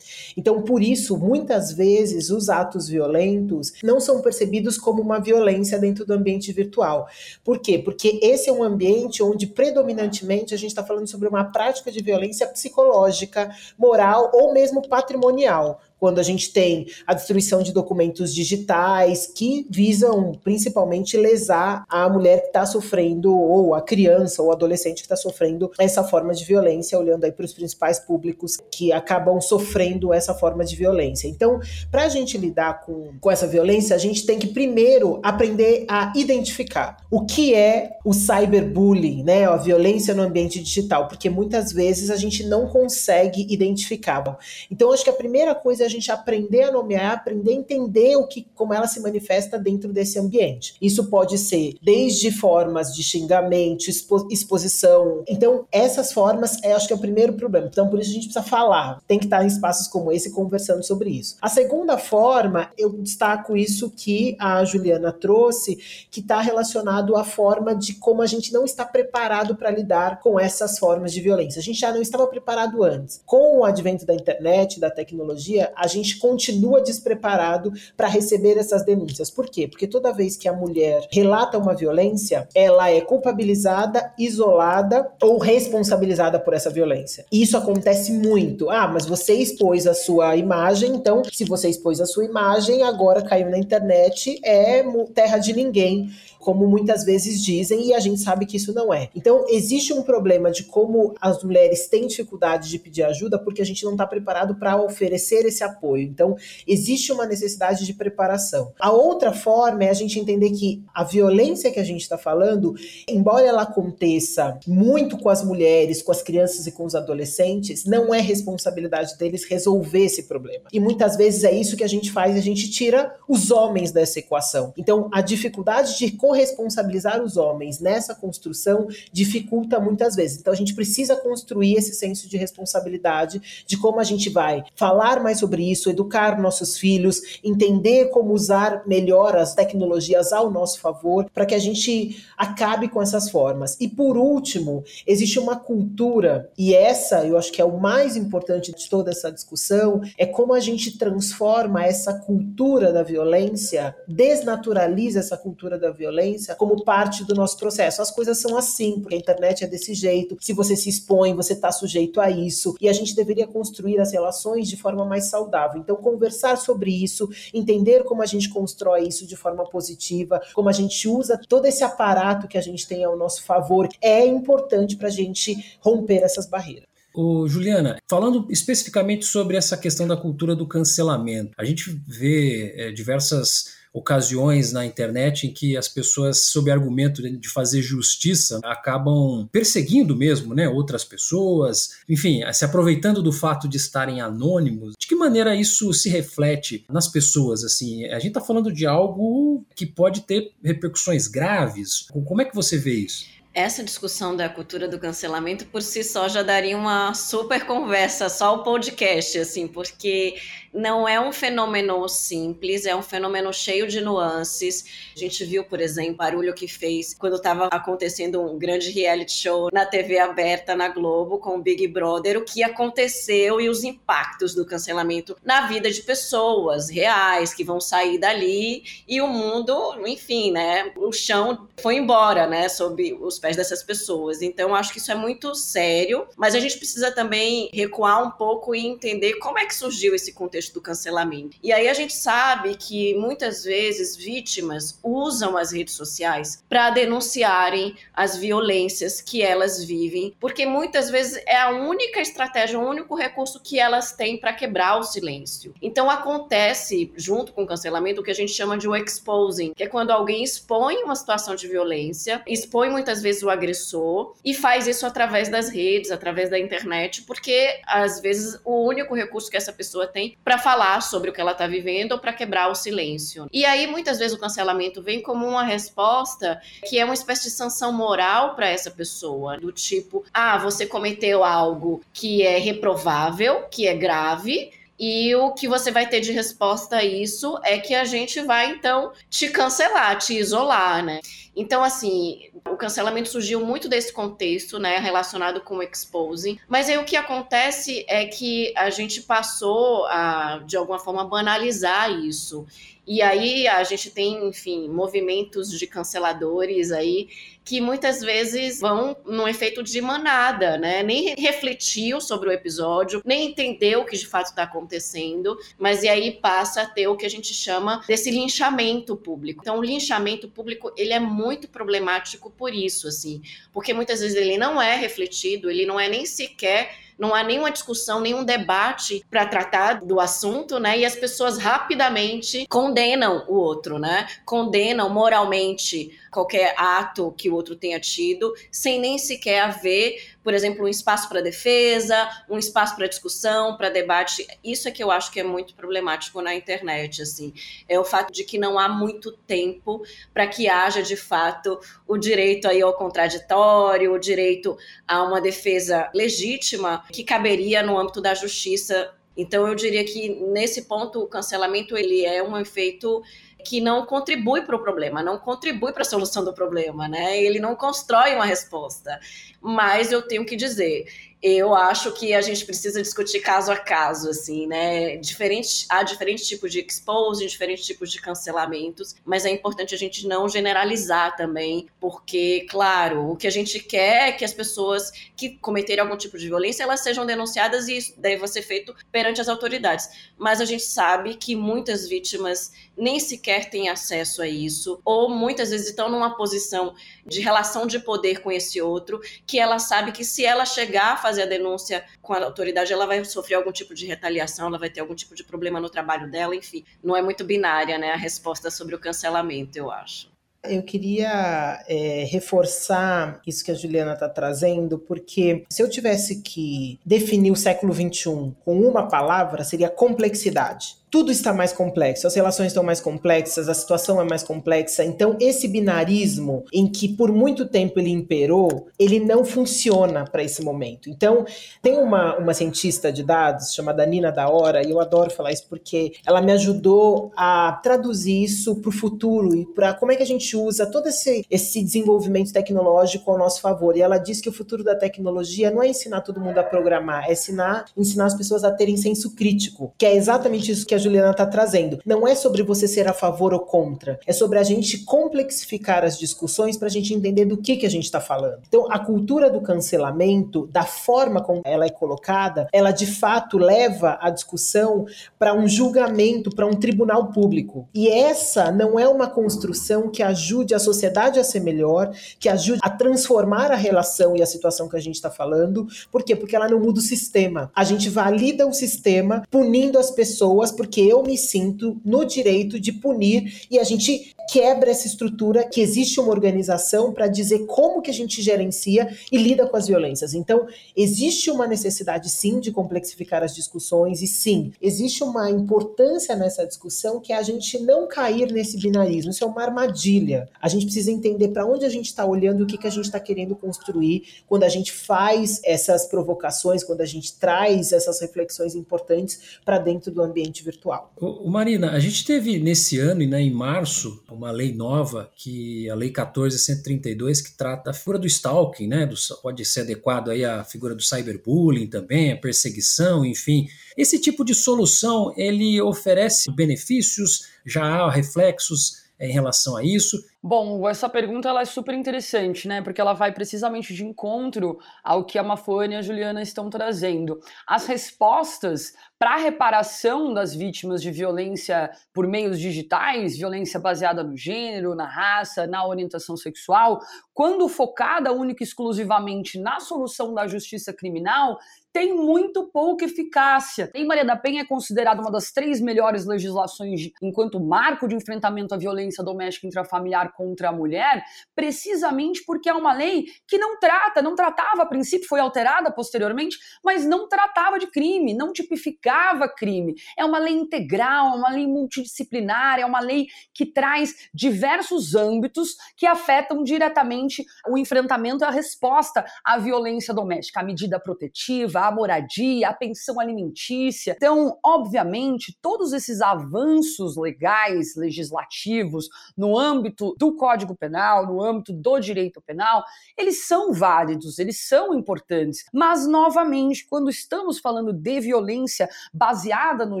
Então, 0.36 0.62
por 0.62 0.82
isso, 0.82 1.16
muitas 1.16 1.72
vezes, 1.72 2.30
os 2.30 2.48
atos 2.48 2.88
violentos 2.88 3.72
não 3.82 4.00
são 4.00 4.20
percebidos 4.20 4.78
como 4.78 5.02
uma 5.02 5.20
violência 5.20 5.78
dentro 5.78 6.04
do 6.04 6.12
ambiente 6.12 6.52
virtual. 6.52 7.08
Por 7.44 7.58
quê? 7.58 7.78
Porque 7.78 8.18
esse 8.22 8.48
é 8.48 8.52
um 8.52 8.62
ambiente 8.62 9.22
onde, 9.22 9.46
predominantemente, 9.46 10.54
a 10.54 10.58
gente 10.58 10.70
está 10.70 10.84
falando 10.84 11.06
sobre 11.06 11.28
uma 11.28 11.44
prática 11.44 11.90
de 11.90 12.02
violência 12.02 12.46
psicológica, 12.46 13.50
moral 13.78 14.30
ou 14.34 14.52
mesmo 14.52 14.86
patrimonial 14.88 15.80
quando 16.02 16.18
a 16.18 16.22
gente 16.24 16.52
tem 16.52 16.88
a 17.06 17.14
destruição 17.14 17.62
de 17.62 17.70
documentos 17.70 18.34
digitais 18.34 19.24
que 19.24 19.64
visam 19.70 20.32
principalmente 20.42 21.16
lesar 21.16 21.84
a 21.88 22.08
mulher 22.08 22.40
que 22.40 22.46
está 22.48 22.66
sofrendo, 22.66 23.32
ou 23.32 23.72
a 23.72 23.80
criança 23.80 24.42
ou 24.42 24.50
adolescente 24.50 24.96
que 24.96 25.02
está 25.02 25.14
sofrendo 25.14 25.70
essa 25.78 26.02
forma 26.02 26.34
de 26.34 26.44
violência, 26.44 26.98
olhando 26.98 27.22
aí 27.22 27.30
para 27.30 27.44
os 27.44 27.52
principais 27.52 28.00
públicos 28.00 28.58
que 28.68 28.92
acabam 28.92 29.40
sofrendo 29.40 30.12
essa 30.12 30.34
forma 30.34 30.64
de 30.64 30.74
violência. 30.74 31.28
Então, 31.28 31.60
para 31.88 32.02
a 32.02 32.08
gente 32.08 32.36
lidar 32.36 32.80
com, 32.84 33.12
com 33.20 33.30
essa 33.30 33.46
violência, 33.46 33.94
a 33.94 33.98
gente 34.00 34.26
tem 34.26 34.40
que 34.40 34.48
primeiro 34.48 35.20
aprender 35.22 35.84
a 35.88 36.12
identificar 36.16 36.96
o 37.12 37.24
que 37.24 37.54
é 37.54 37.90
o 38.04 38.12
cyberbullying, 38.12 39.22
né? 39.22 39.44
A 39.44 39.56
violência 39.56 40.14
no 40.14 40.22
ambiente 40.22 40.60
digital, 40.60 41.06
porque 41.06 41.30
muitas 41.30 41.70
vezes 41.72 42.10
a 42.10 42.16
gente 42.16 42.42
não 42.42 42.66
consegue 42.66 43.46
identificar. 43.48 44.36
Então, 44.68 44.92
acho 44.92 45.04
que 45.04 45.10
a 45.10 45.12
primeira 45.12 45.54
coisa 45.54 45.84
é 45.84 45.91
gente 45.92 46.10
aprender 46.10 46.64
a 46.64 46.72
nomear, 46.72 47.12
aprender 47.12 47.50
a 47.50 47.54
entender 47.54 48.16
o 48.16 48.26
que, 48.26 48.46
como 48.54 48.74
ela 48.74 48.86
se 48.86 49.00
manifesta 49.00 49.58
dentro 49.58 49.92
desse 49.92 50.18
ambiente. 50.18 50.74
Isso 50.80 51.06
pode 51.06 51.38
ser 51.38 51.74
desde 51.82 52.30
formas 52.30 52.94
de 52.94 53.02
xingamento, 53.02 53.88
expo, 53.88 54.26
exposição. 54.30 55.22
Então, 55.28 55.66
essas 55.70 56.12
formas, 56.12 56.62
é, 56.62 56.72
acho 56.72 56.86
que 56.86 56.92
é 56.92 56.96
o 56.96 57.00
primeiro 57.00 57.34
problema. 57.34 57.68
Então, 57.70 57.88
por 57.88 58.00
isso 58.00 58.10
a 58.10 58.14
gente 58.14 58.26
precisa 58.26 58.44
falar. 58.44 59.00
Tem 59.06 59.18
que 59.18 59.26
estar 59.26 59.44
em 59.44 59.46
espaços 59.48 59.86
como 59.88 60.12
esse 60.12 60.32
conversando 60.32 60.82
sobre 60.82 61.10
isso. 61.10 61.36
A 61.40 61.48
segunda 61.48 61.98
forma, 61.98 62.70
eu 62.76 62.90
destaco 62.90 63.56
isso 63.56 63.90
que 63.90 64.36
a 64.38 64.64
Juliana 64.64 65.12
trouxe, 65.12 65.78
que 66.10 66.20
está 66.20 66.40
relacionado 66.40 67.16
à 67.16 67.24
forma 67.24 67.74
de 67.74 67.94
como 67.94 68.22
a 68.22 68.26
gente 68.26 68.52
não 68.52 68.64
está 68.64 68.84
preparado 68.84 69.56
para 69.56 69.70
lidar 69.70 70.20
com 70.20 70.38
essas 70.38 70.78
formas 70.78 71.12
de 71.12 71.20
violência. 71.20 71.60
A 71.60 71.62
gente 71.62 71.78
já 71.78 71.92
não 71.92 72.02
estava 72.02 72.26
preparado 72.26 72.82
antes. 72.82 73.20
Com 73.26 73.58
o 73.58 73.64
advento 73.64 74.06
da 74.06 74.14
internet, 74.14 74.80
da 74.80 74.90
tecnologia, 74.90 75.72
a 75.82 75.86
gente 75.88 76.18
continua 76.18 76.80
despreparado 76.80 77.72
para 77.96 78.06
receber 78.06 78.56
essas 78.56 78.84
denúncias. 78.84 79.30
Por 79.30 79.50
quê? 79.50 79.66
Porque 79.66 79.86
toda 79.86 80.12
vez 80.12 80.36
que 80.36 80.48
a 80.48 80.52
mulher 80.52 81.08
relata 81.10 81.58
uma 81.58 81.74
violência, 81.74 82.48
ela 82.54 82.88
é 82.88 83.00
culpabilizada, 83.00 84.14
isolada 84.16 85.10
ou 85.20 85.38
responsabilizada 85.38 86.38
por 86.38 86.54
essa 86.54 86.70
violência. 86.70 87.26
Isso 87.32 87.56
acontece 87.56 88.12
muito. 88.12 88.70
Ah, 88.70 88.86
mas 88.86 89.06
você 89.06 89.34
expôs 89.34 89.86
a 89.88 89.94
sua 89.94 90.36
imagem, 90.36 90.94
então, 90.94 91.22
se 91.30 91.44
você 91.44 91.68
expôs 91.68 92.00
a 92.00 92.06
sua 92.06 92.24
imagem, 92.24 92.84
agora 92.84 93.22
caiu 93.22 93.50
na 93.50 93.58
internet, 93.58 94.38
é 94.44 94.84
terra 95.12 95.38
de 95.38 95.52
ninguém 95.52 96.10
como 96.42 96.66
muitas 96.66 97.04
vezes 97.04 97.42
dizem, 97.42 97.86
e 97.86 97.94
a 97.94 98.00
gente 98.00 98.20
sabe 98.20 98.44
que 98.44 98.56
isso 98.56 98.74
não 98.74 98.92
é. 98.92 99.08
Então, 99.14 99.46
existe 99.48 99.92
um 99.92 100.02
problema 100.02 100.50
de 100.50 100.64
como 100.64 101.14
as 101.20 101.42
mulheres 101.44 101.86
têm 101.86 102.06
dificuldade 102.06 102.68
de 102.68 102.78
pedir 102.78 103.04
ajuda 103.04 103.38
porque 103.38 103.62
a 103.62 103.64
gente 103.64 103.84
não 103.84 103.92
está 103.92 104.04
preparado 104.06 104.56
para 104.56 104.76
oferecer 104.82 105.46
esse 105.46 105.62
apoio. 105.62 106.02
Então, 106.02 106.36
existe 106.66 107.12
uma 107.12 107.26
necessidade 107.26 107.86
de 107.86 107.94
preparação. 107.94 108.72
A 108.80 108.90
outra 108.90 109.32
forma 109.32 109.84
é 109.84 109.90
a 109.90 109.94
gente 109.94 110.18
entender 110.18 110.50
que 110.50 110.82
a 110.92 111.04
violência 111.04 111.70
que 111.70 111.78
a 111.78 111.84
gente 111.84 112.02
está 112.02 112.18
falando, 112.18 112.74
embora 113.08 113.46
ela 113.46 113.62
aconteça 113.62 114.58
muito 114.66 115.16
com 115.16 115.28
as 115.28 115.44
mulheres, 115.44 116.02
com 116.02 116.10
as 116.10 116.22
crianças 116.22 116.66
e 116.66 116.72
com 116.72 116.84
os 116.84 116.96
adolescentes, 116.96 117.84
não 117.84 118.12
é 118.12 118.20
responsabilidade 118.20 119.16
deles 119.16 119.44
resolver 119.44 120.06
esse 120.06 120.24
problema. 120.24 120.64
E 120.72 120.80
muitas 120.80 121.16
vezes 121.16 121.44
é 121.44 121.52
isso 121.52 121.76
que 121.76 121.84
a 121.84 121.88
gente 121.88 122.10
faz, 122.10 122.36
a 122.36 122.40
gente 122.40 122.68
tira 122.68 123.14
os 123.28 123.52
homens 123.52 123.92
dessa 123.92 124.18
equação. 124.18 124.72
Então, 124.76 125.08
a 125.12 125.20
dificuldade 125.20 125.96
de 125.98 126.10
corresponsabilizar 126.32 127.22
os 127.22 127.36
homens 127.36 127.78
nessa 127.78 128.14
construção 128.14 128.88
dificulta 129.12 129.78
muitas 129.78 130.16
vezes. 130.16 130.40
Então 130.40 130.50
a 130.50 130.56
gente 130.56 130.74
precisa 130.74 131.14
construir 131.14 131.74
esse 131.74 131.92
senso 131.94 132.26
de 132.26 132.38
responsabilidade 132.38 133.64
de 133.66 133.76
como 133.76 134.00
a 134.00 134.04
gente 134.04 134.30
vai 134.30 134.64
falar 134.74 135.22
mais 135.22 135.38
sobre 135.38 135.70
isso, 135.70 135.90
educar 135.90 136.40
nossos 136.40 136.78
filhos, 136.78 137.38
entender 137.44 138.06
como 138.06 138.32
usar 138.32 138.82
melhor 138.86 139.36
as 139.36 139.54
tecnologias 139.54 140.32
ao 140.32 140.50
nosso 140.50 140.80
favor, 140.80 141.28
para 141.34 141.44
que 141.44 141.54
a 141.54 141.58
gente 141.58 142.24
acabe 142.34 142.88
com 142.88 143.02
essas 143.02 143.30
formas. 143.30 143.76
E 143.78 143.86
por 143.86 144.16
último, 144.16 144.82
existe 145.06 145.38
uma 145.38 145.56
cultura, 145.56 146.50
e 146.56 146.74
essa 146.74 147.26
eu 147.26 147.36
acho 147.36 147.52
que 147.52 147.60
é 147.60 147.64
o 147.64 147.78
mais 147.78 148.16
importante 148.16 148.72
de 148.72 148.88
toda 148.88 149.10
essa 149.10 149.30
discussão, 149.30 150.00
é 150.16 150.24
como 150.24 150.54
a 150.54 150.60
gente 150.60 150.96
transforma 150.96 151.84
essa 151.84 152.14
cultura 152.14 152.90
da 152.90 153.02
violência, 153.02 153.94
desnaturaliza 154.08 155.18
essa 155.18 155.36
cultura 155.36 155.78
da 155.78 155.90
violência 155.90 156.21
violência 156.22 156.54
como 156.54 156.84
parte 156.84 157.24
do 157.24 157.34
nosso 157.34 157.56
processo. 157.56 158.00
As 158.00 158.10
coisas 158.10 158.40
são 158.40 158.56
assim, 158.56 159.00
porque 159.00 159.14
a 159.14 159.18
internet 159.18 159.64
é 159.64 159.66
desse 159.66 159.94
jeito. 159.94 160.36
Se 160.40 160.52
você 160.52 160.76
se 160.76 160.88
expõe, 160.88 161.34
você 161.34 161.52
está 161.52 161.72
sujeito 161.72 162.20
a 162.20 162.30
isso. 162.30 162.74
E 162.80 162.88
a 162.88 162.92
gente 162.92 163.14
deveria 163.14 163.46
construir 163.46 163.98
as 163.98 164.12
relações 164.12 164.68
de 164.68 164.76
forma 164.76 165.04
mais 165.04 165.26
saudável. 165.26 165.80
Então, 165.80 165.96
conversar 165.96 166.56
sobre 166.56 166.90
isso, 166.90 167.28
entender 167.52 168.04
como 168.04 168.22
a 168.22 168.26
gente 168.26 168.48
constrói 168.48 169.06
isso 169.08 169.26
de 169.26 169.36
forma 169.36 169.68
positiva, 169.68 170.40
como 170.54 170.68
a 170.68 170.72
gente 170.72 171.08
usa 171.08 171.40
todo 171.48 171.66
esse 171.66 171.82
aparato 171.82 172.48
que 172.48 172.58
a 172.58 172.62
gente 172.62 172.86
tem 172.86 173.04
ao 173.04 173.16
nosso 173.16 173.42
favor, 173.42 173.88
é 174.00 174.24
importante 174.24 174.96
para 174.96 175.08
a 175.08 175.10
gente 175.10 175.76
romper 175.80 176.22
essas 176.22 176.46
barreiras. 176.46 176.86
Ô, 177.14 177.46
Juliana, 177.46 177.98
falando 178.08 178.46
especificamente 178.48 179.26
sobre 179.26 179.56
essa 179.56 179.76
questão 179.76 180.08
da 180.08 180.16
cultura 180.16 180.56
do 180.56 180.66
cancelamento, 180.66 181.52
a 181.58 181.64
gente 181.64 181.90
vê 182.06 182.72
é, 182.74 182.90
diversas 182.90 183.81
ocasiões 183.92 184.72
na 184.72 184.86
internet 184.86 185.46
em 185.46 185.52
que 185.52 185.76
as 185.76 185.88
pessoas, 185.88 186.46
sob 186.46 186.70
argumento 186.70 187.22
de 187.22 187.48
fazer 187.48 187.82
justiça, 187.82 188.60
acabam 188.64 189.48
perseguindo 189.52 190.16
mesmo 190.16 190.54
né, 190.54 190.68
outras 190.68 191.04
pessoas, 191.04 191.98
enfim, 192.08 192.40
se 192.52 192.64
aproveitando 192.64 193.22
do 193.22 193.32
fato 193.32 193.68
de 193.68 193.76
estarem 193.76 194.20
anônimos. 194.20 194.94
De 194.98 195.06
que 195.06 195.14
maneira 195.14 195.54
isso 195.54 195.92
se 195.92 196.08
reflete 196.08 196.84
nas 196.88 197.08
pessoas? 197.08 197.64
Assim, 197.64 198.06
a 198.06 198.18
gente 198.18 198.28
está 198.28 198.40
falando 198.40 198.72
de 198.72 198.86
algo 198.86 199.64
que 199.74 199.86
pode 199.86 200.22
ter 200.22 200.52
repercussões 200.62 201.28
graves. 201.28 202.06
Como 202.26 202.40
é 202.40 202.44
que 202.44 202.54
você 202.54 202.78
vê 202.78 202.94
isso? 202.94 203.26
Essa 203.54 203.84
discussão 203.84 204.34
da 204.34 204.48
cultura 204.48 204.88
do 204.88 204.98
cancelamento 204.98 205.66
por 205.66 205.82
si 205.82 206.02
só 206.02 206.26
já 206.26 206.42
daria 206.42 206.74
uma 206.74 207.12
super 207.12 207.66
conversa, 207.66 208.30
só 208.30 208.54
o 208.54 208.62
podcast, 208.62 209.38
assim, 209.38 209.68
porque 209.68 210.36
não 210.72 211.06
é 211.06 211.20
um 211.20 211.30
fenômeno 211.30 212.08
simples, 212.08 212.86
é 212.86 212.96
um 212.96 213.02
fenômeno 213.02 213.52
cheio 213.52 213.86
de 213.86 214.00
nuances. 214.00 215.12
A 215.14 215.18
gente 215.18 215.44
viu, 215.44 215.64
por 215.64 215.80
exemplo, 215.80 216.14
o 216.14 216.16
barulho 216.16 216.54
que 216.54 216.66
fez 216.66 217.12
quando 217.12 217.36
estava 217.36 217.66
acontecendo 217.66 218.40
um 218.40 218.58
grande 218.58 218.90
reality 218.90 219.32
show 219.32 219.68
na 219.70 219.84
TV 219.84 220.18
aberta 220.18 220.74
na 220.74 220.88
Globo 220.88 221.36
com 221.38 221.56
o 221.56 221.62
Big 221.62 221.86
Brother, 221.88 222.38
o 222.38 222.44
que 222.44 222.62
aconteceu 222.62 223.60
e 223.60 223.68
os 223.68 223.84
impactos 223.84 224.54
do 224.54 224.64
cancelamento 224.64 225.36
na 225.44 225.66
vida 225.66 225.90
de 225.90 226.00
pessoas 226.02 226.88
reais 226.88 227.52
que 227.52 227.64
vão 227.64 227.80
sair 227.80 228.16
dali 228.16 228.82
e 229.06 229.20
o 229.20 229.28
mundo, 229.28 229.76
enfim, 230.06 230.52
né? 230.52 230.90
O 230.96 231.12
chão 231.12 231.68
foi 231.76 231.96
embora, 231.96 232.46
né? 232.46 232.70
Sob 232.70 233.12
os 233.20 233.38
pés 233.42 233.56
dessas 233.56 233.82
pessoas. 233.82 234.40
Então, 234.40 234.74
acho 234.74 234.92
que 234.92 234.98
isso 234.98 235.10
é 235.10 235.16
muito 235.16 235.52
sério, 235.54 236.26
mas 236.36 236.54
a 236.54 236.60
gente 236.60 236.78
precisa 236.78 237.10
também 237.10 237.68
recuar 237.74 238.24
um 238.24 238.30
pouco 238.30 238.74
e 238.74 238.86
entender 238.86 239.34
como 239.34 239.58
é 239.58 239.66
que 239.66 239.74
surgiu 239.74 240.14
esse 240.14 240.32
contexto 240.32 240.74
do 240.74 240.80
cancelamento. 240.80 241.56
E 241.62 241.72
aí 241.72 241.88
a 241.88 241.94
gente 241.94 242.14
sabe 242.14 242.76
que 242.76 243.14
muitas 243.14 243.64
vezes 243.64 244.16
vítimas 244.16 244.98
usam 245.02 245.56
as 245.56 245.72
redes 245.72 245.94
sociais 245.94 246.62
para 246.68 246.90
denunciarem 246.90 247.96
as 248.14 248.36
violências 248.36 249.20
que 249.20 249.42
elas 249.42 249.82
vivem, 249.82 250.34
porque 250.38 250.64
muitas 250.64 251.10
vezes 251.10 251.42
é 251.44 251.56
a 251.56 251.70
única 251.70 252.20
estratégia, 252.20 252.78
o 252.78 252.88
único 252.88 253.16
recurso 253.16 253.60
que 253.60 253.80
elas 253.80 254.12
têm 254.12 254.38
para 254.38 254.52
quebrar 254.52 254.98
o 254.98 255.02
silêncio. 255.02 255.74
Então 255.82 256.08
acontece, 256.08 257.12
junto 257.16 257.52
com 257.52 257.64
o 257.64 257.66
cancelamento, 257.66 258.20
o 258.20 258.24
que 258.24 258.30
a 258.30 258.34
gente 258.34 258.52
chama 258.52 258.78
de 258.78 258.88
o 258.88 258.94
exposing, 258.94 259.72
que 259.74 259.82
é 259.82 259.88
quando 259.88 260.12
alguém 260.12 260.44
expõe 260.44 261.02
uma 261.02 261.16
situação 261.16 261.56
de 261.56 261.66
violência, 261.66 262.42
expõe 262.46 262.88
muitas 262.88 263.20
vezes 263.20 263.31
vezes 263.32 263.42
o 263.42 263.50
agressor 263.50 264.34
e 264.44 264.52
faz 264.52 264.86
isso 264.86 265.06
através 265.06 265.48
das 265.48 265.70
redes, 265.70 266.10
através 266.10 266.50
da 266.50 266.58
internet, 266.58 267.22
porque 267.22 267.80
às 267.86 268.20
vezes 268.20 268.60
o 268.64 268.86
único 268.86 269.14
recurso 269.14 269.50
que 269.50 269.56
essa 269.56 269.72
pessoa 269.72 270.06
tem 270.06 270.36
para 270.44 270.58
falar 270.58 271.00
sobre 271.00 271.30
o 271.30 271.32
que 271.32 271.40
ela 271.40 271.52
está 271.52 271.66
vivendo 271.66 272.12
ou 272.12 272.18
para 272.18 272.32
quebrar 272.32 272.70
o 272.70 272.74
silêncio. 272.74 273.48
E 273.52 273.64
aí 273.64 273.86
muitas 273.86 274.18
vezes 274.18 274.36
o 274.36 274.40
cancelamento 274.40 275.02
vem 275.02 275.22
como 275.22 275.46
uma 275.46 275.64
resposta 275.64 276.60
que 276.86 276.98
é 276.98 277.04
uma 277.04 277.14
espécie 277.14 277.44
de 277.44 277.50
sanção 277.50 277.92
moral 277.92 278.54
para 278.54 278.68
essa 278.68 278.90
pessoa, 278.90 279.58
do 279.58 279.72
tipo, 279.72 280.24
ah, 280.32 280.58
você 280.58 280.84
cometeu 280.84 281.42
algo 281.42 282.02
que 282.12 282.42
é 282.42 282.58
reprovável, 282.58 283.62
que 283.70 283.86
é 283.86 283.94
grave, 283.94 284.70
e 284.98 285.34
o 285.34 285.50
que 285.52 285.66
você 285.66 285.90
vai 285.90 286.08
ter 286.08 286.20
de 286.20 286.30
resposta 286.30 286.98
a 286.98 287.04
isso 287.04 287.58
é 287.64 287.78
que 287.78 287.92
a 287.92 288.04
gente 288.04 288.40
vai, 288.42 288.70
então, 288.70 289.12
te 289.28 289.48
cancelar, 289.48 290.16
te 290.18 290.38
isolar, 290.38 291.04
né? 291.04 291.18
Então, 291.56 291.82
assim, 291.82 292.50
o 292.72 292.76
cancelamento 292.76 293.28
surgiu 293.28 293.64
muito 293.64 293.88
desse 293.88 294.12
contexto, 294.12 294.78
né, 294.78 294.98
relacionado 294.98 295.60
com 295.60 295.76
o 295.76 295.82
exposing. 295.82 296.58
Mas 296.68 296.88
aí 296.88 296.98
o 296.98 297.04
que 297.04 297.16
acontece 297.16 298.04
é 298.08 298.24
que 298.24 298.72
a 298.76 298.90
gente 298.90 299.22
passou 299.22 300.06
a, 300.06 300.62
de 300.66 300.76
alguma 300.76 300.98
forma, 300.98 301.24
banalizar 301.24 302.10
isso. 302.10 302.66
E 303.06 303.20
aí 303.20 303.66
a 303.66 303.82
gente 303.82 304.10
tem, 304.10 304.48
enfim, 304.48 304.88
movimentos 304.88 305.70
de 305.70 305.86
canceladores 305.86 306.92
aí 306.92 307.28
que 307.64 307.80
muitas 307.80 308.20
vezes 308.20 308.80
vão 308.80 309.16
num 309.24 309.46
efeito 309.46 309.82
de 309.82 310.00
manada, 310.00 310.76
né? 310.78 311.02
Nem 311.02 311.34
refletiu 311.36 312.20
sobre 312.20 312.48
o 312.48 312.52
episódio, 312.52 313.22
nem 313.24 313.50
entendeu 313.50 314.00
o 314.00 314.04
que 314.04 314.16
de 314.16 314.26
fato 314.26 314.46
está 314.46 314.64
acontecendo, 314.64 315.56
mas 315.78 316.02
e 316.02 316.08
aí 316.08 316.32
passa 316.32 316.82
a 316.82 316.86
ter 316.86 317.06
o 317.06 317.16
que 317.16 317.26
a 317.26 317.30
gente 317.30 317.54
chama 317.54 318.02
desse 318.06 318.30
linchamento 318.30 319.16
público. 319.16 319.60
Então, 319.62 319.78
o 319.78 319.82
linchamento 319.82 320.48
público 320.48 320.92
ele 320.96 321.12
é 321.12 321.20
muito 321.20 321.68
problemático 321.68 322.50
por 322.50 322.74
isso, 322.74 323.06
assim, 323.06 323.40
porque 323.72 323.92
muitas 323.92 324.20
vezes 324.20 324.36
ele 324.36 324.58
não 324.58 324.80
é 324.80 324.96
refletido, 324.96 325.70
ele 325.70 325.86
não 325.86 325.98
é 325.98 326.08
nem 326.08 326.26
sequer 326.26 327.01
não 327.18 327.34
há 327.34 327.42
nenhuma 327.42 327.70
discussão, 327.70 328.20
nenhum 328.20 328.44
debate 328.44 329.24
para 329.30 329.46
tratar 329.46 330.00
do 330.00 330.20
assunto, 330.20 330.78
né? 330.78 330.98
E 330.98 331.04
as 331.04 331.14
pessoas 331.16 331.58
rapidamente 331.58 332.66
condenam 332.68 333.44
o 333.48 333.54
outro, 333.54 333.98
né? 333.98 334.26
Condenam 334.44 335.08
moralmente 335.08 336.18
qualquer 336.32 336.74
ato 336.78 337.32
que 337.36 337.50
o 337.50 337.54
outro 337.54 337.76
tenha 337.76 338.00
tido, 338.00 338.54
sem 338.70 338.98
nem 338.98 339.18
sequer 339.18 339.60
haver, 339.60 340.32
por 340.42 340.54
exemplo, 340.54 340.86
um 340.86 340.88
espaço 340.88 341.28
para 341.28 341.42
defesa, 341.42 342.26
um 342.48 342.58
espaço 342.58 342.96
para 342.96 343.06
discussão, 343.06 343.76
para 343.76 343.90
debate. 343.90 344.46
Isso 344.64 344.88
é 344.88 344.90
que 344.90 345.04
eu 345.04 345.10
acho 345.10 345.30
que 345.30 345.38
é 345.38 345.44
muito 345.44 345.74
problemático 345.74 346.40
na 346.40 346.54
internet, 346.54 347.20
assim. 347.20 347.52
É 347.86 348.00
o 348.00 348.04
fato 348.04 348.32
de 348.32 348.44
que 348.44 348.58
não 348.58 348.78
há 348.78 348.88
muito 348.88 349.32
tempo 349.46 350.02
para 350.32 350.46
que 350.46 350.68
haja, 350.68 351.02
de 351.02 351.16
fato, 351.16 351.78
o 352.08 352.16
direito 352.16 352.66
aí 352.66 352.80
ao 352.80 352.94
contraditório, 352.94 354.14
o 354.14 354.18
direito 354.18 354.76
a 355.06 355.22
uma 355.22 355.40
defesa 355.40 356.10
legítima 356.14 357.04
que 357.12 357.22
caberia 357.22 357.82
no 357.82 357.98
âmbito 357.98 358.22
da 358.22 358.32
justiça. 358.32 359.12
Então, 359.36 359.68
eu 359.68 359.74
diria 359.74 360.04
que 360.04 360.28
nesse 360.28 360.82
ponto 360.82 361.20
o 361.20 361.26
cancelamento 361.26 361.96
ele 361.96 362.24
é 362.24 362.42
um 362.42 362.58
efeito 362.58 363.22
que 363.64 363.80
não 363.80 364.04
contribui 364.06 364.62
para 364.62 364.76
o 364.76 364.78
problema, 364.78 365.22
não 365.22 365.38
contribui 365.38 365.92
para 365.92 366.02
a 366.02 366.04
solução 366.04 366.44
do 366.44 366.52
problema, 366.52 367.08
né? 367.08 367.40
Ele 367.42 367.60
não 367.60 367.74
constrói 367.74 368.34
uma 368.34 368.44
resposta. 368.44 369.18
Mas 369.62 370.10
eu 370.10 370.22
tenho 370.22 370.44
que 370.44 370.56
dizer, 370.56 371.06
eu 371.42 371.74
acho 371.74 372.12
que 372.12 372.32
a 372.32 372.40
gente 372.40 372.64
precisa 372.64 373.02
discutir 373.02 373.40
caso 373.40 373.72
a 373.72 373.76
caso, 373.76 374.30
assim, 374.30 374.68
né? 374.68 375.16
Diferente, 375.16 375.86
há 375.88 376.04
diferentes 376.04 376.46
tipos 376.46 376.70
de 376.70 376.78
expose, 376.80 377.44
diferentes 377.44 377.84
tipos 377.84 378.12
de 378.12 378.20
cancelamentos, 378.20 379.16
mas 379.24 379.44
é 379.44 379.50
importante 379.50 379.92
a 379.92 379.98
gente 379.98 380.28
não 380.28 380.48
generalizar 380.48 381.34
também, 381.34 381.88
porque, 382.00 382.64
claro, 382.70 383.32
o 383.32 383.36
que 383.36 383.48
a 383.48 383.50
gente 383.50 383.80
quer 383.80 384.28
é 384.28 384.32
que 384.32 384.44
as 384.44 384.54
pessoas 384.54 385.10
que 385.36 385.56
cometerem 385.56 386.00
algum 386.00 386.16
tipo 386.16 386.38
de 386.38 386.46
violência, 386.46 386.84
elas 386.84 387.00
sejam 387.00 387.26
denunciadas 387.26 387.88
e 387.88 387.96
isso 387.96 388.14
deve 388.18 388.46
ser 388.46 388.62
feito 388.62 388.94
perante 389.10 389.40
as 389.40 389.48
autoridades. 389.48 390.10
Mas 390.38 390.60
a 390.60 390.64
gente 390.64 390.84
sabe 390.84 391.34
que 391.34 391.56
muitas 391.56 392.08
vítimas 392.08 392.72
nem 392.96 393.18
sequer 393.18 393.68
têm 393.68 393.88
acesso 393.88 394.42
a 394.42 394.48
isso, 394.48 395.00
ou 395.04 395.28
muitas 395.28 395.70
vezes 395.70 395.88
estão 395.88 396.08
numa 396.08 396.36
posição 396.36 396.94
de 397.26 397.40
relação 397.40 397.84
de 397.84 397.98
poder 397.98 398.42
com 398.42 398.52
esse 398.52 398.80
outro, 398.80 399.20
que 399.52 399.58
ela 399.58 399.78
sabe 399.78 400.12
que 400.12 400.24
se 400.24 400.46
ela 400.46 400.64
chegar 400.64 401.12
a 401.12 401.16
fazer 401.18 401.42
a 401.42 401.46
denúncia 401.46 402.02
com 402.22 402.32
a 402.32 402.42
autoridade, 402.42 402.90
ela 402.90 403.04
vai 403.04 403.22
sofrer 403.22 403.56
algum 403.56 403.70
tipo 403.70 403.94
de 403.94 404.06
retaliação, 404.06 404.68
ela 404.68 404.78
vai 404.78 404.88
ter 404.88 405.00
algum 405.00 405.14
tipo 405.14 405.34
de 405.34 405.44
problema 405.44 405.78
no 405.78 405.90
trabalho 405.90 406.30
dela, 406.30 406.56
enfim. 406.56 406.82
Não 407.04 407.14
é 407.14 407.20
muito 407.20 407.44
binária, 407.44 407.98
né, 407.98 408.12
a 408.12 408.16
resposta 408.16 408.70
sobre 408.70 408.94
o 408.94 408.98
cancelamento, 408.98 409.76
eu 409.76 409.90
acho. 409.90 410.32
Eu 410.64 410.82
queria 410.82 411.84
é, 411.86 412.24
reforçar 412.30 413.42
isso 413.46 413.62
que 413.62 413.70
a 413.70 413.74
Juliana 413.74 414.14
está 414.14 414.26
trazendo, 414.26 414.98
porque 414.98 415.66
se 415.68 415.82
eu 415.82 415.90
tivesse 415.90 416.40
que 416.40 416.98
definir 417.04 417.50
o 417.50 417.56
século 417.56 417.92
XXI 417.92 418.54
com 418.64 418.80
uma 418.80 419.06
palavra, 419.06 419.64
seria 419.64 419.90
complexidade 419.90 421.01
tudo 421.12 421.30
está 421.30 421.52
mais 421.52 421.74
complexo, 421.74 422.26
as 422.26 422.34
relações 422.34 422.68
estão 422.68 422.82
mais 422.82 422.98
complexas, 422.98 423.68
a 423.68 423.74
situação 423.74 424.18
é 424.18 424.24
mais 424.24 424.42
complexa. 424.42 425.04
Então, 425.04 425.36
esse 425.38 425.68
binarismo 425.68 426.64
em 426.72 426.90
que 426.90 427.06
por 427.06 427.30
muito 427.30 427.66
tempo 427.66 428.00
ele 428.00 428.08
imperou, 428.08 428.86
ele 428.98 429.20
não 429.20 429.44
funciona 429.44 430.24
para 430.24 430.42
esse 430.42 430.62
momento. 430.62 431.10
Então, 431.10 431.44
tem 431.82 431.98
uma, 431.98 432.38
uma 432.38 432.54
cientista 432.54 433.12
de 433.12 433.22
dados 433.22 433.74
chamada 433.74 434.06
Nina 434.06 434.32
da 434.32 434.48
Hora, 434.48 434.82
e 434.82 434.90
eu 434.90 435.00
adoro 435.00 435.30
falar 435.30 435.52
isso 435.52 435.66
porque 435.68 436.14
ela 436.26 436.40
me 436.40 436.50
ajudou 436.50 437.30
a 437.36 437.78
traduzir 437.82 438.44
isso 438.44 438.76
para 438.76 438.88
o 438.88 438.92
futuro 438.92 439.54
e 439.54 439.66
para 439.66 439.92
como 439.92 440.12
é 440.12 440.16
que 440.16 440.22
a 440.22 440.26
gente 440.26 440.56
usa 440.56 440.86
todo 440.86 441.08
esse, 441.08 441.44
esse 441.50 441.82
desenvolvimento 441.82 442.54
tecnológico 442.54 443.30
ao 443.30 443.36
nosso 443.36 443.60
favor. 443.60 443.98
E 443.98 444.00
ela 444.00 444.16
diz 444.16 444.40
que 444.40 444.48
o 444.48 444.52
futuro 444.52 444.82
da 444.82 444.94
tecnologia 444.94 445.70
não 445.70 445.82
é 445.82 445.88
ensinar 445.88 446.22
todo 446.22 446.40
mundo 446.40 446.56
a 446.56 446.64
programar, 446.64 447.28
é 447.28 447.32
ensinar, 447.32 447.84
ensinar 447.94 448.24
as 448.24 448.34
pessoas 448.34 448.64
a 448.64 448.72
terem 448.72 448.96
senso 448.96 449.34
crítico, 449.34 449.92
que 449.98 450.06
é 450.06 450.16
exatamente 450.16 450.72
isso 450.72 450.86
que 450.86 450.94
a 450.94 451.01
Juliana 451.02 451.30
está 451.32 451.46
trazendo. 451.46 451.98
Não 452.04 452.26
é 452.26 452.34
sobre 452.34 452.62
você 452.62 452.88
ser 452.88 453.08
a 453.08 453.12
favor 453.12 453.52
ou 453.52 453.60
contra, 453.60 454.18
é 454.26 454.32
sobre 454.32 454.58
a 454.58 454.62
gente 454.62 454.98
complexificar 454.98 456.04
as 456.04 456.18
discussões 456.18 456.76
para 456.76 456.88
a 456.88 456.90
gente 456.90 457.14
entender 457.14 457.44
do 457.44 457.56
que, 457.56 457.76
que 457.76 457.86
a 457.86 457.90
gente 457.90 458.04
está 458.04 458.20
falando. 458.20 458.60
Então, 458.68 458.90
a 458.90 458.98
cultura 458.98 459.50
do 459.50 459.60
cancelamento, 459.60 460.66
da 460.66 460.84
forma 460.84 461.42
como 461.42 461.62
ela 461.64 461.84
é 461.84 461.90
colocada, 461.90 462.68
ela 462.72 462.90
de 462.90 463.06
fato 463.06 463.58
leva 463.58 464.18
a 464.20 464.30
discussão 464.30 465.06
para 465.38 465.54
um 465.54 465.68
julgamento, 465.68 466.50
para 466.50 466.66
um 466.66 466.74
tribunal 466.74 467.32
público. 467.32 467.88
E 467.94 468.08
essa 468.08 468.70
não 468.70 468.98
é 468.98 469.08
uma 469.08 469.28
construção 469.28 470.08
que 470.08 470.22
ajude 470.22 470.74
a 470.74 470.78
sociedade 470.78 471.38
a 471.38 471.44
ser 471.44 471.60
melhor, 471.60 472.12
que 472.38 472.48
ajude 472.48 472.80
a 472.82 472.90
transformar 472.90 473.70
a 473.70 473.76
relação 473.76 474.36
e 474.36 474.42
a 474.42 474.46
situação 474.46 474.88
que 474.88 474.96
a 474.96 475.00
gente 475.00 475.16
está 475.16 475.30
falando. 475.30 475.86
Por 476.10 476.22
quê? 476.22 476.36
Porque 476.36 476.56
ela 476.56 476.68
não 476.68 476.80
muda 476.80 476.98
o 476.98 477.02
sistema. 477.02 477.70
A 477.74 477.84
gente 477.84 478.08
valida 478.08 478.66
o 478.66 478.72
sistema 478.72 479.42
punindo 479.50 479.98
as 479.98 480.10
pessoas 480.10 480.70
porque 480.70 480.91
porque 480.92 481.00
eu 481.00 481.22
me 481.22 481.38
sinto 481.38 481.98
no 482.04 482.22
direito 482.22 482.78
de 482.78 482.92
punir 482.92 483.62
e 483.70 483.78
a 483.78 483.82
gente 483.82 484.36
quebra 484.50 484.90
essa 484.90 485.06
estrutura 485.06 485.64
que 485.64 485.80
existe 485.80 486.20
uma 486.20 486.30
organização 486.30 487.12
para 487.12 487.26
dizer 487.26 487.66
como 487.66 488.02
que 488.02 488.10
a 488.10 488.14
gente 488.14 488.42
gerencia 488.42 489.16
e 489.30 489.38
lida 489.38 489.66
com 489.66 489.76
as 489.76 489.86
violências. 489.86 490.34
Então, 490.34 490.66
existe 490.96 491.50
uma 491.50 491.66
necessidade 491.66 492.28
sim 492.28 492.60
de 492.60 492.70
complexificar 492.70 493.42
as 493.42 493.54
discussões 493.54 494.22
e 494.22 494.26
sim, 494.26 494.72
existe 494.80 495.22
uma 495.22 495.50
importância 495.50 496.36
nessa 496.36 496.66
discussão 496.66 497.20
que 497.20 497.32
é 497.32 497.36
a 497.36 497.42
gente 497.42 497.78
não 497.80 498.06
cair 498.06 498.52
nesse 498.52 498.78
binarismo. 498.78 499.30
Isso 499.30 499.44
é 499.44 499.46
uma 499.46 499.62
armadilha. 499.62 500.48
A 500.60 500.68
gente 500.68 500.84
precisa 500.84 501.10
entender 501.10 501.48
para 501.48 501.66
onde 501.66 501.84
a 501.84 501.88
gente 501.88 502.06
está 502.06 502.24
olhando 502.24 502.60
e 502.60 502.62
o 502.64 502.66
que, 502.66 502.78
que 502.78 502.86
a 502.86 502.90
gente 502.90 503.04
está 503.04 503.20
querendo 503.20 503.54
construir 503.54 504.24
quando 504.46 504.64
a 504.64 504.68
gente 504.68 504.92
faz 504.92 505.60
essas 505.64 506.06
provocações, 506.06 506.84
quando 506.84 507.00
a 507.00 507.06
gente 507.06 507.34
traz 507.38 507.92
essas 507.92 508.20
reflexões 508.20 508.74
importantes 508.74 509.58
para 509.64 509.78
dentro 509.78 510.10
do 510.10 510.22
ambiente 510.22 510.62
virtual. 510.64 511.12
O, 511.20 511.50
Marina, 511.50 511.90
a 511.92 512.00
gente 512.00 512.24
teve 512.24 512.58
nesse 512.58 512.98
ano, 512.98 513.26
né, 513.26 513.40
em 513.40 513.50
março, 513.50 514.22
uma 514.32 514.50
lei 514.50 514.72
nova, 514.72 515.30
que 515.36 515.88
a 515.90 515.94
Lei 515.94 516.10
14132, 516.10 517.40
que 517.40 517.56
trata 517.56 517.90
a 517.90 517.94
figura 517.94 518.18
do 518.18 518.26
stalking, 518.26 518.86
né, 518.86 519.06
do, 519.06 519.14
pode 519.42 519.64
ser 519.64 519.80
adequado 519.80 520.30
aí 520.30 520.44
à 520.44 520.64
figura 520.64 520.94
do 520.94 521.02
cyberbullying 521.02 521.86
também, 521.86 522.32
a 522.32 522.36
perseguição, 522.36 523.24
enfim. 523.24 523.68
Esse 523.96 524.18
tipo 524.18 524.44
de 524.44 524.54
solução, 524.54 525.32
ele 525.36 525.80
oferece 525.80 526.50
benefícios, 526.50 527.46
já 527.64 527.84
há 527.84 528.10
reflexos 528.10 529.01
em 529.22 529.30
relação 529.30 529.76
a 529.76 529.84
isso. 529.84 530.16
Bom, 530.42 530.88
essa 530.88 531.08
pergunta 531.08 531.48
ela 531.48 531.60
é 531.60 531.64
super 531.64 531.94
interessante, 531.94 532.66
né? 532.66 532.82
Porque 532.82 533.00
ela 533.00 533.12
vai 533.12 533.32
precisamente 533.32 533.94
de 533.94 534.04
encontro 534.04 534.80
ao 535.04 535.24
que 535.24 535.38
a 535.38 535.42
Mafone 535.44 535.94
e 535.94 535.96
a 535.96 536.02
Juliana 536.02 536.42
estão 536.42 536.68
trazendo. 536.68 537.38
As 537.64 537.86
respostas 537.86 538.92
para 539.20 539.34
a 539.34 539.38
reparação 539.38 540.34
das 540.34 540.52
vítimas 540.52 541.00
de 541.00 541.12
violência 541.12 541.92
por 542.12 542.26
meios 542.26 542.58
digitais, 542.58 543.38
violência 543.38 543.78
baseada 543.78 544.24
no 544.24 544.36
gênero, 544.36 544.96
na 544.96 545.06
raça, 545.06 545.64
na 545.68 545.86
orientação 545.86 546.36
sexual, 546.36 546.98
quando 547.32 547.68
focada 547.68 548.32
única 548.32 548.64
e 548.64 548.66
exclusivamente 548.66 549.60
na 549.60 549.78
solução 549.78 550.34
da 550.34 550.48
justiça 550.48 550.92
criminal, 550.92 551.56
tem 551.92 552.14
muito 552.16 552.64
pouca 552.72 553.04
eficácia. 553.04 553.90
Em 553.94 554.06
Maria 554.06 554.24
da 554.24 554.36
Penha 554.36 554.62
é 554.62 554.64
considerada 554.64 555.20
uma 555.20 555.30
das 555.30 555.52
três 555.52 555.80
melhores 555.80 556.24
legislações 556.24 557.00
de, 557.00 557.12
enquanto 557.22 557.60
marco 557.60 558.08
de 558.08 558.14
enfrentamento 558.14 558.74
à 558.74 558.78
violência 558.78 559.22
doméstica 559.22 559.66
intrafamiliar 559.66 560.32
contra 560.32 560.70
a 560.70 560.72
mulher, 560.72 561.22
precisamente 561.54 562.42
porque 562.46 562.68
é 562.68 562.72
uma 562.72 562.94
lei 562.94 563.26
que 563.46 563.58
não 563.58 563.78
trata, 563.78 564.22
não 564.22 564.34
tratava 564.34 564.82
a 564.82 564.86
princípio, 564.86 565.28
foi 565.28 565.40
alterada 565.40 565.92
posteriormente, 565.92 566.58
mas 566.82 567.04
não 567.04 567.28
tratava 567.28 567.78
de 567.78 567.86
crime, 567.86 568.32
não 568.32 568.52
tipificava 568.52 569.46
crime. 569.48 569.94
É 570.16 570.24
uma 570.24 570.38
lei 570.38 570.54
integral, 570.54 571.34
é 571.34 571.36
uma 571.36 571.50
lei 571.50 571.66
multidisciplinar, 571.66 572.78
é 572.78 572.86
uma 572.86 573.00
lei 573.00 573.26
que 573.52 573.66
traz 573.66 574.28
diversos 574.32 575.14
âmbitos 575.14 575.76
que 575.96 576.06
afetam 576.06 576.62
diretamente 576.62 577.44
o 577.68 577.76
enfrentamento 577.76 578.44
e 578.44 578.46
a 578.46 578.50
resposta 578.50 579.24
à 579.44 579.58
violência 579.58 580.14
doméstica, 580.14 580.60
a 580.60 580.64
medida 580.64 580.98
protetiva, 580.98 581.81
a 581.82 581.90
moradia, 581.90 582.68
a 582.68 582.74
pensão 582.74 583.18
alimentícia. 583.18 584.14
Então, 584.16 584.58
obviamente, 584.64 585.56
todos 585.60 585.92
esses 585.92 586.20
avanços 586.20 587.16
legais, 587.16 587.96
legislativos, 587.96 589.08
no 589.36 589.58
âmbito 589.58 590.14
do 590.18 590.36
Código 590.36 590.76
Penal, 590.76 591.26
no 591.26 591.42
âmbito 591.42 591.72
do 591.72 591.98
direito 591.98 592.40
penal, 592.40 592.84
eles 593.16 593.46
são 593.46 593.72
válidos, 593.72 594.38
eles 594.38 594.66
são 594.66 594.94
importantes. 594.94 595.64
Mas, 595.72 596.06
novamente, 596.06 596.86
quando 596.86 597.10
estamos 597.10 597.58
falando 597.58 597.92
de 597.92 598.20
violência 598.20 598.88
baseada 599.12 599.84
no 599.84 600.00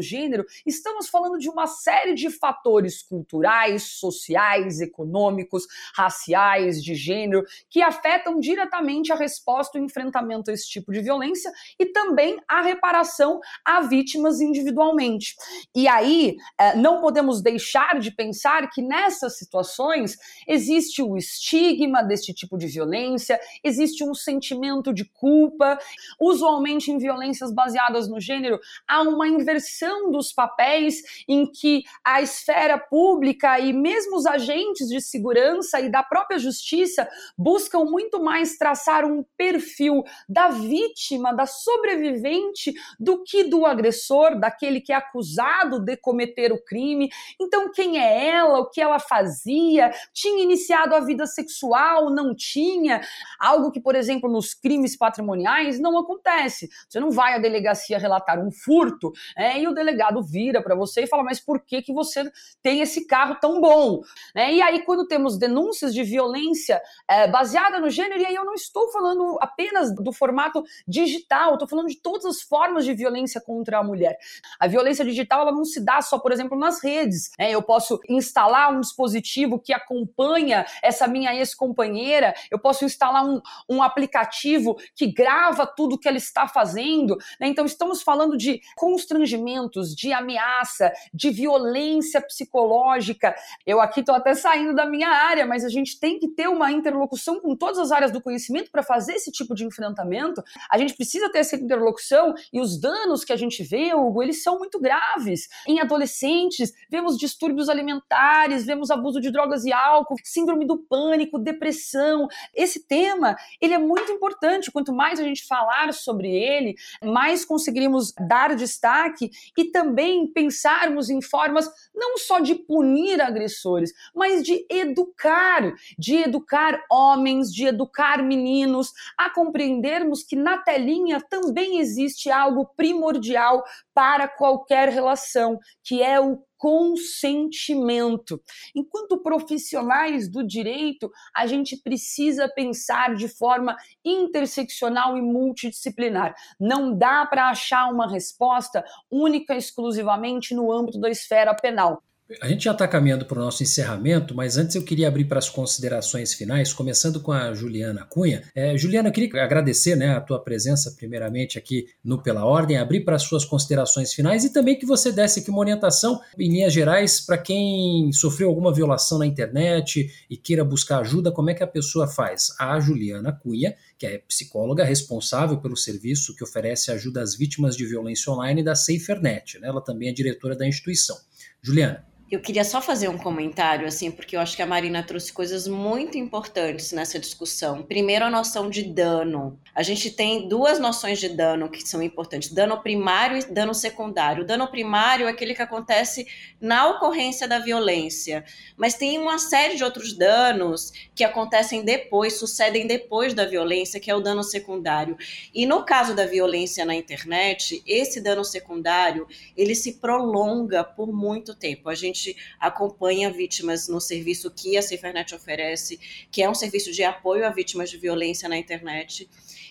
gênero, 0.00 0.44
estamos 0.64 1.08
falando 1.08 1.38
de 1.38 1.48
uma 1.48 1.66
série 1.66 2.14
de 2.14 2.30
fatores 2.30 3.02
culturais, 3.02 3.82
sociais, 3.82 4.80
econômicos, 4.80 5.66
raciais, 5.94 6.82
de 6.82 6.94
gênero, 6.94 7.44
que 7.68 7.82
afetam 7.82 8.38
diretamente 8.38 9.12
a 9.12 9.16
resposta 9.16 9.78
e 9.78 9.80
o 9.80 9.84
enfrentamento 9.84 10.50
a 10.50 10.54
esse 10.54 10.68
tipo 10.68 10.92
de 10.92 11.00
violência 11.00 11.50
e 11.78 11.86
também 11.86 12.38
a 12.48 12.62
reparação 12.62 13.40
a 13.64 13.80
vítimas 13.80 14.40
individualmente. 14.40 15.34
E 15.74 15.88
aí, 15.88 16.36
eh, 16.58 16.76
não 16.76 17.00
podemos 17.00 17.42
deixar 17.42 17.98
de 17.98 18.10
pensar 18.10 18.70
que 18.70 18.82
nessas 18.82 19.38
situações 19.38 20.16
existe 20.46 21.02
o 21.02 21.16
estigma 21.16 22.02
deste 22.02 22.32
tipo 22.32 22.56
de 22.56 22.66
violência, 22.66 23.40
existe 23.62 24.04
um 24.04 24.14
sentimento 24.14 24.92
de 24.92 25.04
culpa. 25.04 25.78
Usualmente, 26.20 26.90
em 26.90 26.98
violências 26.98 27.52
baseadas 27.52 28.08
no 28.08 28.20
gênero, 28.20 28.58
há 28.86 29.02
uma 29.02 29.28
inversão 29.28 30.10
dos 30.10 30.32
papéis 30.32 31.02
em 31.28 31.46
que 31.50 31.82
a 32.04 32.22
esfera 32.22 32.78
pública 32.78 33.58
e 33.58 33.72
mesmo 33.72 34.16
os 34.16 34.26
agentes 34.26 34.88
de 34.88 35.00
segurança 35.00 35.80
e 35.80 35.90
da 35.90 36.02
própria 36.02 36.38
justiça 36.38 37.08
buscam 37.36 37.84
muito 37.84 38.22
mais 38.22 38.56
traçar 38.56 39.04
um 39.04 39.24
perfil 39.36 40.02
da 40.28 40.48
vítima, 40.48 41.32
da 41.32 41.46
sobrevivente, 41.62 42.72
do 42.98 43.22
que 43.22 43.44
do 43.44 43.64
agressor, 43.66 44.38
daquele 44.38 44.80
que 44.80 44.92
é 44.92 44.96
acusado 44.96 45.80
de 45.80 45.96
cometer 45.96 46.52
o 46.52 46.62
crime. 46.62 47.10
Então, 47.40 47.70
quem 47.70 47.98
é 47.98 48.28
ela? 48.28 48.60
O 48.60 48.70
que 48.70 48.80
ela 48.80 48.98
fazia? 48.98 49.92
Tinha 50.12 50.42
iniciado 50.42 50.94
a 50.94 51.00
vida 51.00 51.26
sexual? 51.26 52.10
Não 52.10 52.34
tinha? 52.34 53.00
Algo 53.38 53.70
que, 53.70 53.80
por 53.80 53.94
exemplo, 53.94 54.30
nos 54.30 54.54
crimes 54.54 54.96
patrimoniais 54.96 55.78
não 55.78 55.98
acontece. 55.98 56.68
Você 56.88 57.00
não 57.00 57.10
vai 57.10 57.34
à 57.34 57.38
delegacia 57.38 57.98
relatar 57.98 58.38
um 58.38 58.50
furto 58.50 59.12
é, 59.36 59.60
e 59.60 59.66
o 59.66 59.74
delegado 59.74 60.22
vira 60.22 60.62
para 60.62 60.74
você 60.74 61.02
e 61.02 61.06
fala: 61.06 61.22
Mas 61.22 61.40
por 61.40 61.60
que, 61.60 61.82
que 61.82 61.92
você 61.92 62.30
tem 62.62 62.80
esse 62.80 63.06
carro 63.06 63.36
tão 63.40 63.60
bom? 63.60 64.00
É, 64.34 64.52
e 64.52 64.62
aí, 64.62 64.84
quando 64.84 65.06
temos 65.06 65.38
denúncias 65.38 65.94
de 65.94 66.02
violência 66.02 66.80
é, 67.08 67.28
baseada 67.28 67.78
no 67.78 67.90
gênero, 67.90 68.20
e 68.20 68.26
aí 68.26 68.34
eu 68.34 68.44
não 68.44 68.54
estou 68.54 68.90
falando 68.90 69.38
apenas 69.40 69.94
do 69.94 70.12
formato 70.12 70.62
digital, 70.86 71.51
estou 71.54 71.68
falando 71.68 71.88
de 71.88 71.96
todas 71.96 72.24
as 72.24 72.42
formas 72.42 72.84
de 72.84 72.94
violência 72.94 73.40
contra 73.40 73.78
a 73.78 73.82
mulher. 73.82 74.18
A 74.58 74.66
violência 74.66 75.04
digital 75.04 75.42
ela 75.42 75.52
não 75.52 75.64
se 75.64 75.80
dá 75.80 76.00
só, 76.00 76.18
por 76.18 76.32
exemplo, 76.32 76.58
nas 76.58 76.82
redes. 76.82 77.30
Né? 77.38 77.50
Eu 77.50 77.62
posso 77.62 78.00
instalar 78.08 78.72
um 78.72 78.80
dispositivo 78.80 79.58
que 79.58 79.72
acompanha 79.72 80.64
essa 80.82 81.06
minha 81.06 81.34
ex-companheira, 81.34 82.34
eu 82.50 82.58
posso 82.58 82.84
instalar 82.84 83.24
um, 83.24 83.40
um 83.68 83.82
aplicativo 83.82 84.76
que 84.94 85.06
grava 85.06 85.66
tudo 85.66 85.98
que 85.98 86.08
ela 86.08 86.16
está 86.16 86.46
fazendo. 86.46 87.16
Né? 87.40 87.48
Então, 87.48 87.64
estamos 87.64 88.02
falando 88.02 88.36
de 88.36 88.60
constrangimentos, 88.76 89.94
de 89.94 90.12
ameaça, 90.12 90.92
de 91.12 91.30
violência 91.30 92.20
psicológica. 92.20 93.34
Eu 93.66 93.80
aqui 93.80 94.00
estou 94.00 94.14
até 94.14 94.34
saindo 94.34 94.74
da 94.74 94.86
minha 94.86 95.08
área, 95.08 95.46
mas 95.46 95.64
a 95.64 95.68
gente 95.68 95.98
tem 95.98 96.18
que 96.18 96.28
ter 96.28 96.48
uma 96.48 96.70
interlocução 96.70 97.40
com 97.40 97.56
todas 97.56 97.78
as 97.78 97.92
áreas 97.92 98.10
do 98.10 98.20
conhecimento 98.20 98.70
para 98.70 98.82
fazer 98.82 99.14
esse 99.14 99.30
tipo 99.30 99.54
de 99.54 99.64
enfrentamento. 99.64 100.42
A 100.70 100.78
gente 100.78 100.94
precisa 100.94 101.30
ter 101.30 101.41
essa 101.42 101.56
interlocução 101.56 102.34
e 102.52 102.60
os 102.60 102.80
danos 102.80 103.24
que 103.24 103.32
a 103.32 103.36
gente 103.36 103.62
vê, 103.62 103.94
Hugo, 103.94 104.22
eles 104.22 104.42
são 104.42 104.58
muito 104.58 104.80
graves. 104.80 105.48
Em 105.66 105.80
adolescentes, 105.80 106.72
vemos 106.90 107.18
distúrbios 107.18 107.68
alimentares, 107.68 108.64
vemos 108.64 108.90
abuso 108.90 109.20
de 109.20 109.30
drogas 109.30 109.64
e 109.64 109.72
álcool, 109.72 110.16
síndrome 110.24 110.66
do 110.66 110.78
pânico, 110.78 111.38
depressão. 111.38 112.26
Esse 112.54 112.86
tema, 112.86 113.36
ele 113.60 113.74
é 113.74 113.78
muito 113.78 114.10
importante. 114.10 114.70
Quanto 114.70 114.92
mais 114.92 115.20
a 115.20 115.24
gente 115.24 115.46
falar 115.46 115.92
sobre 115.92 116.28
ele, 116.30 116.74
mais 117.02 117.44
conseguiremos 117.44 118.12
dar 118.28 118.54
destaque 118.56 119.30
e 119.56 119.64
também 119.66 120.26
pensarmos 120.26 121.10
em 121.10 121.20
formas 121.20 121.68
não 121.94 122.16
só 122.16 122.40
de 122.40 122.54
punir 122.54 123.20
agressores, 123.20 123.92
mas 124.14 124.42
de 124.42 124.66
educar, 124.70 125.74
de 125.98 126.16
educar 126.16 126.82
homens, 126.90 127.52
de 127.52 127.66
educar 127.66 128.22
meninos, 128.22 128.92
a 129.18 129.30
compreendermos 129.30 130.22
que 130.22 130.36
na 130.36 130.58
telinha 130.58 131.20
também 131.32 131.78
existe 131.78 132.30
algo 132.30 132.66
primordial 132.76 133.64
para 133.94 134.28
qualquer 134.28 134.90
relação, 134.90 135.58
que 135.82 136.02
é 136.02 136.20
o 136.20 136.44
consentimento. 136.58 138.38
Enquanto 138.76 139.22
profissionais 139.22 140.30
do 140.30 140.46
direito, 140.46 141.10
a 141.34 141.46
gente 141.46 141.78
precisa 141.78 142.50
pensar 142.54 143.14
de 143.14 143.28
forma 143.28 143.74
interseccional 144.04 145.16
e 145.16 145.22
multidisciplinar. 145.22 146.34
Não 146.60 146.94
dá 146.94 147.24
para 147.24 147.48
achar 147.48 147.90
uma 147.90 148.06
resposta 148.06 148.84
única 149.10 149.56
exclusivamente 149.56 150.54
no 150.54 150.70
âmbito 150.70 151.00
da 151.00 151.08
esfera 151.08 151.54
penal. 151.54 152.02
A 152.40 152.48
gente 152.48 152.64
já 152.64 152.72
está 152.72 152.86
caminhando 152.86 153.24
para 153.24 153.38
o 153.38 153.44
nosso 153.44 153.62
encerramento, 153.62 154.34
mas 154.34 154.56
antes 154.56 154.76
eu 154.76 154.82
queria 154.82 155.08
abrir 155.08 155.24
para 155.24 155.38
as 155.38 155.48
considerações 155.48 156.32
finais, 156.32 156.72
começando 156.72 157.20
com 157.20 157.32
a 157.32 157.52
Juliana 157.52 158.04
Cunha. 158.04 158.44
É, 158.54 158.76
Juliana, 158.76 159.08
eu 159.08 159.12
queria 159.12 159.42
agradecer 159.42 159.96
né, 159.96 160.14
a 160.14 160.20
tua 160.20 160.38
presença, 160.38 160.94
primeiramente, 160.96 161.58
aqui 161.58 161.86
no 162.04 162.22
Pela 162.22 162.44
Ordem, 162.44 162.76
abrir 162.76 163.00
para 163.00 163.16
as 163.16 163.22
suas 163.22 163.44
considerações 163.44 164.12
finais 164.12 164.44
e 164.44 164.52
também 164.52 164.78
que 164.78 164.86
você 164.86 165.10
desse 165.10 165.40
aqui 165.40 165.50
uma 165.50 165.60
orientação, 165.60 166.20
em 166.38 166.48
linhas 166.48 166.72
gerais, 166.72 167.20
para 167.20 167.38
quem 167.38 168.12
sofreu 168.12 168.48
alguma 168.48 168.72
violação 168.72 169.18
na 169.18 169.26
internet 169.26 170.10
e 170.30 170.36
queira 170.36 170.64
buscar 170.64 171.00
ajuda, 171.00 171.32
como 171.32 171.50
é 171.50 171.54
que 171.54 171.62
a 171.62 171.66
pessoa 171.66 172.06
faz? 172.06 172.54
A 172.58 172.78
Juliana 172.78 173.32
Cunha, 173.32 173.74
que 173.98 174.06
é 174.06 174.18
psicóloga 174.18 174.84
responsável 174.84 175.58
pelo 175.58 175.76
serviço 175.76 176.34
que 176.36 176.44
oferece 176.44 176.90
ajuda 176.90 177.20
às 177.20 177.36
vítimas 177.36 177.76
de 177.76 177.84
violência 177.84 178.32
online 178.32 178.62
da 178.62 178.74
SaferNet. 178.74 179.58
Né? 179.58 179.68
Ela 179.68 179.80
também 179.80 180.08
é 180.08 180.12
diretora 180.12 180.56
da 180.56 180.66
instituição. 180.66 181.16
Juliana. 181.62 182.11
Eu 182.32 182.40
queria 182.40 182.64
só 182.64 182.80
fazer 182.80 183.08
um 183.08 183.18
comentário, 183.18 183.86
assim, 183.86 184.10
porque 184.10 184.34
eu 184.34 184.40
acho 184.40 184.56
que 184.56 184.62
a 184.62 184.66
Marina 184.66 185.02
trouxe 185.02 185.30
coisas 185.30 185.68
muito 185.68 186.16
importantes 186.16 186.90
nessa 186.90 187.18
discussão. 187.18 187.82
Primeiro, 187.82 188.24
a 188.24 188.30
noção 188.30 188.70
de 188.70 188.84
dano. 188.84 189.60
A 189.74 189.82
gente 189.82 190.10
tem 190.10 190.48
duas 190.48 190.78
noções 190.78 191.20
de 191.20 191.28
dano 191.28 191.68
que 191.68 191.86
são 191.86 192.02
importantes: 192.02 192.50
dano 192.50 192.82
primário 192.82 193.36
e 193.36 193.52
dano 193.52 193.74
secundário. 193.74 194.44
O 194.44 194.46
dano 194.46 194.66
primário 194.66 195.26
é 195.26 195.30
aquele 195.30 195.54
que 195.54 195.60
acontece 195.60 196.26
na 196.58 196.88
ocorrência 196.88 197.46
da 197.46 197.58
violência, 197.58 198.46
mas 198.78 198.94
tem 198.94 199.18
uma 199.18 199.38
série 199.38 199.76
de 199.76 199.84
outros 199.84 200.14
danos 200.14 200.90
que 201.14 201.24
acontecem 201.24 201.84
depois, 201.84 202.38
sucedem 202.38 202.86
depois 202.86 203.34
da 203.34 203.44
violência, 203.44 204.00
que 204.00 204.10
é 204.10 204.14
o 204.14 204.20
dano 204.22 204.42
secundário. 204.42 205.18
E 205.52 205.66
no 205.66 205.84
caso 205.84 206.14
da 206.14 206.24
violência 206.24 206.86
na 206.86 206.94
internet, 206.94 207.82
esse 207.86 208.22
dano 208.22 208.42
secundário 208.42 209.26
ele 209.54 209.74
se 209.74 210.00
prolonga 210.00 210.82
por 210.82 211.12
muito 211.12 211.54
tempo. 211.54 211.90
A 211.90 211.94
gente 211.94 212.21
gente 212.22 212.36
acompanha 212.60 213.30
vítimas 213.30 213.88
no 213.88 214.00
serviço 214.00 214.50
que 214.50 214.76
a 214.76 214.82
SaferNet 214.82 215.34
oferece, 215.34 215.98
que 216.30 216.42
é 216.42 216.48
um 216.48 216.54
serviço 216.54 216.92
de 216.92 217.02
apoio 217.02 217.44
a 217.46 217.50
vítimas 217.50 217.90
de 217.90 217.98
violência 217.98 218.48
na 218.48 218.56
internet. 218.56 219.28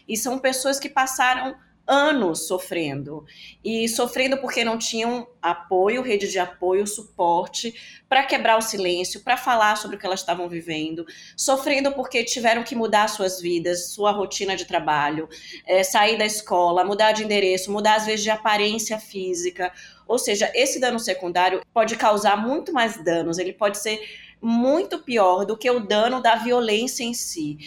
E 0.08 0.18
são 0.18 0.38
pessoas 0.38 0.80
que 0.80 0.90
passaram 0.90 1.56
anos 1.88 2.48
sofrendo. 2.48 3.26
E 3.64 3.88
sofrendo 3.90 4.38
porque 4.38 4.64
não 4.64 4.78
tinham 4.78 5.28
apoio, 5.42 6.02
rede 6.02 6.28
de 6.30 6.40
apoio, 6.40 6.86
suporte 6.88 8.02
para 8.08 8.24
quebrar 8.24 8.58
o 8.58 8.62
silêncio, 8.62 9.22
para 9.22 9.38
falar 9.38 9.76
sobre 9.76 9.96
o 9.96 10.00
que 10.00 10.06
elas 10.06 10.20
estavam 10.20 10.48
vivendo. 10.48 11.06
Sofrendo 11.36 11.92
porque 11.92 12.24
tiveram 12.24 12.64
que 12.64 12.76
mudar 12.76 13.08
suas 13.08 13.42
vidas, 13.42 13.92
sua 13.92 14.12
rotina 14.12 14.56
de 14.56 14.66
trabalho, 14.66 15.28
é, 15.66 15.84
sair 15.84 16.18
da 16.18 16.26
escola, 16.26 16.84
mudar 16.84 17.12
de 17.12 17.24
endereço, 17.24 17.72
mudar 17.72 17.96
às 17.96 18.06
vezes 18.06 18.24
de 18.24 18.30
aparência 18.30 19.00
física. 19.00 19.72
Ou 20.08 20.20
seja, 20.20 20.52
esse 20.54 20.80
dano 20.80 21.00
secundário 21.00 21.62
pode 21.74 21.96
causar 21.96 22.36
muito 22.36 22.74
mais 22.74 23.04
danos, 23.04 23.38
ele 23.38 23.54
pode 23.54 23.78
ser 23.78 24.02
muito 24.42 25.00
pior 25.00 25.46
do 25.46 25.56
que 25.56 25.70
o 25.70 25.80
dano 25.80 26.22
da 26.22 26.36
violência 26.36 27.04
em 27.04 27.14
si. 27.14 27.58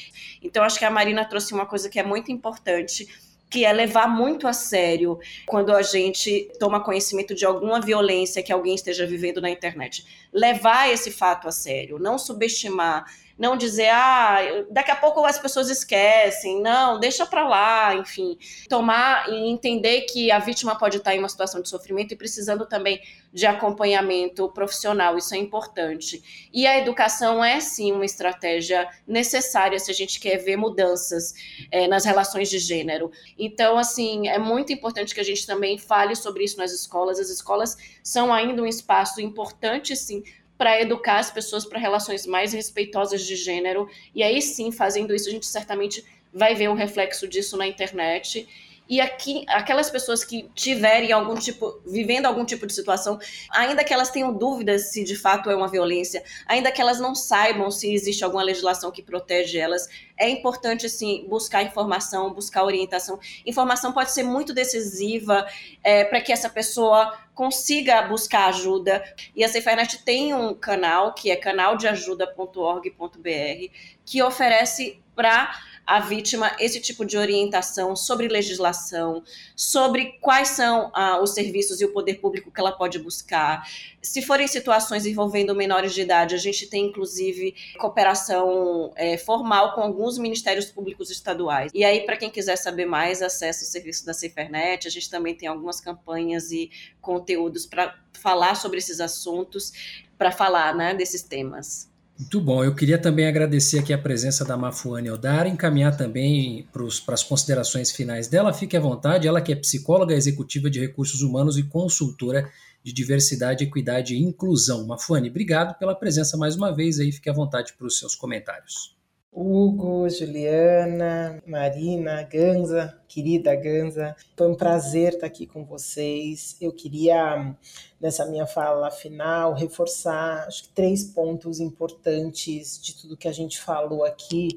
Então, 0.42 0.64
acho 0.64 0.78
que 0.78 0.84
a 0.84 0.90
Marina 0.90 1.24
trouxe 1.24 1.54
uma 1.54 1.66
coisa 1.66 1.88
que 1.88 2.00
é 2.00 2.02
muito 2.02 2.32
importante 2.32 3.06
que 3.54 3.64
é 3.64 3.72
levar 3.72 4.08
muito 4.08 4.48
a 4.48 4.52
sério 4.52 5.16
quando 5.46 5.72
a 5.72 5.80
gente 5.80 6.50
toma 6.58 6.82
conhecimento 6.82 7.36
de 7.36 7.44
alguma 7.44 7.80
violência 7.80 8.42
que 8.42 8.52
alguém 8.52 8.74
esteja 8.74 9.06
vivendo 9.06 9.40
na 9.40 9.48
internet. 9.48 10.04
Levar 10.32 10.92
esse 10.92 11.12
fato 11.12 11.46
a 11.46 11.52
sério, 11.52 11.96
não 12.00 12.18
subestimar 12.18 13.04
não 13.36 13.56
dizer, 13.56 13.88
ah, 13.90 14.38
daqui 14.70 14.90
a 14.90 14.96
pouco 14.96 15.24
as 15.24 15.38
pessoas 15.38 15.68
esquecem, 15.68 16.60
não, 16.60 17.00
deixa 17.00 17.26
para 17.26 17.46
lá, 17.46 17.94
enfim, 17.94 18.38
tomar 18.68 19.28
e 19.28 19.50
entender 19.50 20.02
que 20.02 20.30
a 20.30 20.38
vítima 20.38 20.78
pode 20.78 20.98
estar 20.98 21.14
em 21.14 21.18
uma 21.18 21.28
situação 21.28 21.60
de 21.60 21.68
sofrimento 21.68 22.12
e 22.12 22.16
precisando 22.16 22.66
também 22.66 23.00
de 23.32 23.46
acompanhamento 23.46 24.48
profissional, 24.50 25.18
isso 25.18 25.34
é 25.34 25.38
importante. 25.38 26.48
E 26.52 26.66
a 26.66 26.78
educação 26.78 27.44
é 27.44 27.58
sim 27.58 27.90
uma 27.90 28.04
estratégia 28.04 28.88
necessária 29.06 29.78
se 29.80 29.90
a 29.90 29.94
gente 29.94 30.20
quer 30.20 30.36
ver 30.36 30.56
mudanças 30.56 31.34
é, 31.70 31.88
nas 31.88 32.04
relações 32.04 32.48
de 32.48 32.60
gênero. 32.60 33.10
Então, 33.36 33.76
assim, 33.76 34.28
é 34.28 34.38
muito 34.38 34.72
importante 34.72 35.12
que 35.12 35.20
a 35.20 35.24
gente 35.24 35.44
também 35.44 35.76
fale 35.76 36.14
sobre 36.14 36.44
isso 36.44 36.56
nas 36.56 36.70
escolas. 36.70 37.18
As 37.18 37.28
escolas 37.28 37.76
são 38.04 38.32
ainda 38.32 38.62
um 38.62 38.66
espaço 38.66 39.20
importante, 39.20 39.96
sim, 39.96 40.22
para 40.56 40.80
educar 40.80 41.18
as 41.18 41.30
pessoas 41.30 41.64
para 41.64 41.78
relações 41.78 42.26
mais 42.26 42.52
respeitosas 42.52 43.22
de 43.22 43.36
gênero. 43.36 43.88
E 44.14 44.22
aí 44.22 44.40
sim, 44.40 44.70
fazendo 44.70 45.14
isso, 45.14 45.28
a 45.28 45.32
gente 45.32 45.46
certamente 45.46 46.04
vai 46.32 46.54
ver 46.54 46.68
um 46.68 46.74
reflexo 46.74 47.28
disso 47.28 47.56
na 47.56 47.66
internet 47.66 48.46
e 48.86 49.00
aqui, 49.00 49.46
aquelas 49.48 49.88
pessoas 49.88 50.22
que 50.22 50.50
tiverem 50.54 51.10
algum 51.10 51.34
tipo, 51.34 51.80
vivendo 51.86 52.26
algum 52.26 52.44
tipo 52.44 52.66
de 52.66 52.74
situação, 52.74 53.18
ainda 53.50 53.82
que 53.82 53.94
elas 53.94 54.10
tenham 54.10 54.30
dúvidas 54.32 54.92
se 54.92 55.02
de 55.02 55.16
fato 55.16 55.48
é 55.48 55.56
uma 55.56 55.68
violência, 55.68 56.22
ainda 56.46 56.70
que 56.70 56.82
elas 56.82 57.00
não 57.00 57.14
saibam 57.14 57.70
se 57.70 57.94
existe 57.94 58.22
alguma 58.22 58.42
legislação 58.42 58.90
que 58.90 59.02
protege 59.02 59.58
elas, 59.58 59.88
é 60.18 60.28
importante 60.28 60.86
sim 60.90 61.24
buscar 61.28 61.62
informação, 61.62 62.34
buscar 62.34 62.62
orientação. 62.62 63.18
Informação 63.46 63.90
pode 63.92 64.12
ser 64.12 64.22
muito 64.22 64.52
decisiva 64.52 65.46
é, 65.82 66.04
para 66.04 66.20
que 66.20 66.30
essa 66.30 66.50
pessoa 66.50 67.18
consiga 67.34 68.02
buscar 68.02 68.48
ajuda. 68.48 69.02
E 69.34 69.42
a 69.42 69.48
Safernet 69.48 70.04
tem 70.04 70.34
um 70.34 70.54
canal 70.54 71.14
que 71.14 71.30
é 71.30 71.36
canaldeajuda.org.br 71.36 73.72
que 74.04 74.22
oferece 74.22 75.00
para 75.14 75.54
a 75.86 76.00
vítima 76.00 76.54
esse 76.58 76.80
tipo 76.80 77.04
de 77.04 77.16
orientação 77.16 77.94
sobre 77.94 78.28
legislação, 78.28 79.22
sobre 79.54 80.18
quais 80.20 80.48
são 80.48 80.90
ah, 80.94 81.20
os 81.22 81.34
serviços 81.34 81.80
e 81.80 81.84
o 81.84 81.92
poder 81.92 82.14
público 82.14 82.50
que 82.50 82.60
ela 82.60 82.72
pode 82.72 82.98
buscar. 82.98 83.66
Se 84.00 84.22
forem 84.22 84.46
situações 84.46 85.06
envolvendo 85.06 85.54
menores 85.54 85.94
de 85.94 86.02
idade, 86.02 86.34
a 86.34 86.38
gente 86.38 86.66
tem 86.66 86.86
inclusive 86.86 87.54
cooperação 87.78 88.92
é, 88.96 89.16
formal 89.16 89.74
com 89.74 89.80
alguns 89.80 90.18
ministérios 90.18 90.66
públicos 90.66 91.10
estaduais. 91.10 91.70
E 91.74 91.84
aí, 91.84 92.00
para 92.04 92.16
quem 92.16 92.30
quiser 92.30 92.56
saber 92.56 92.86
mais, 92.86 93.22
acesse 93.22 93.64
o 93.64 93.66
serviço 93.66 94.04
da 94.04 94.14
Cifernet. 94.14 94.86
A 94.86 94.90
gente 94.90 95.08
também 95.10 95.34
tem 95.34 95.48
algumas 95.48 95.80
campanhas 95.80 96.50
e 96.50 96.70
conteúdos 97.00 97.66
para 97.66 97.98
falar 98.12 98.54
sobre 98.54 98.78
esses 98.78 99.00
assuntos, 99.00 99.72
para 100.16 100.30
falar 100.30 100.74
né, 100.74 100.94
desses 100.94 101.22
temas. 101.22 101.92
Muito 102.16 102.40
bom. 102.40 102.62
Eu 102.62 102.74
queria 102.74 102.96
também 102.96 103.26
agradecer 103.26 103.80
aqui 103.80 103.92
a 103.92 103.98
presença 103.98 104.44
da 104.44 104.56
Mafuane 104.56 105.10
Odara, 105.10 105.48
encaminhar 105.48 105.96
também 105.96 106.66
para 106.72 107.14
as 107.14 107.24
considerações 107.24 107.90
finais 107.90 108.28
dela. 108.28 108.52
Fique 108.52 108.76
à 108.76 108.80
vontade, 108.80 109.26
ela 109.26 109.40
que 109.40 109.52
é 109.52 109.56
psicóloga 109.56 110.14
executiva 110.14 110.70
de 110.70 110.78
recursos 110.80 111.22
humanos 111.22 111.58
e 111.58 111.64
consultora 111.64 112.48
de 112.84 112.92
diversidade, 112.92 113.64
equidade 113.64 114.14
e 114.14 114.22
inclusão. 114.22 114.86
Mafuane, 114.86 115.28
obrigado 115.28 115.76
pela 115.76 115.94
presença 115.94 116.36
mais 116.36 116.54
uma 116.54 116.70
vez 116.70 117.00
aí. 117.00 117.10
Fique 117.10 117.28
à 117.28 117.32
vontade 117.32 117.72
para 117.76 117.86
os 117.86 117.98
seus 117.98 118.14
comentários. 118.14 118.93
Hugo, 119.34 120.08
Juliana, 120.08 121.42
Marina, 121.44 122.22
Ganza, 122.22 122.96
querida 123.08 123.52
Ganza, 123.56 124.14
foi 124.36 124.48
um 124.48 124.54
prazer 124.54 125.14
estar 125.14 125.26
aqui 125.26 125.44
com 125.44 125.64
vocês. 125.64 126.56
Eu 126.60 126.72
queria, 126.72 127.52
nessa 128.00 128.24
minha 128.26 128.46
fala 128.46 128.92
final, 128.92 129.52
reforçar 129.52 130.46
acho 130.46 130.62
que 130.62 130.68
três 130.68 131.02
pontos 131.02 131.58
importantes 131.58 132.80
de 132.80 132.94
tudo 132.96 133.16
que 133.16 133.26
a 133.26 133.32
gente 133.32 133.60
falou 133.60 134.04
aqui, 134.04 134.48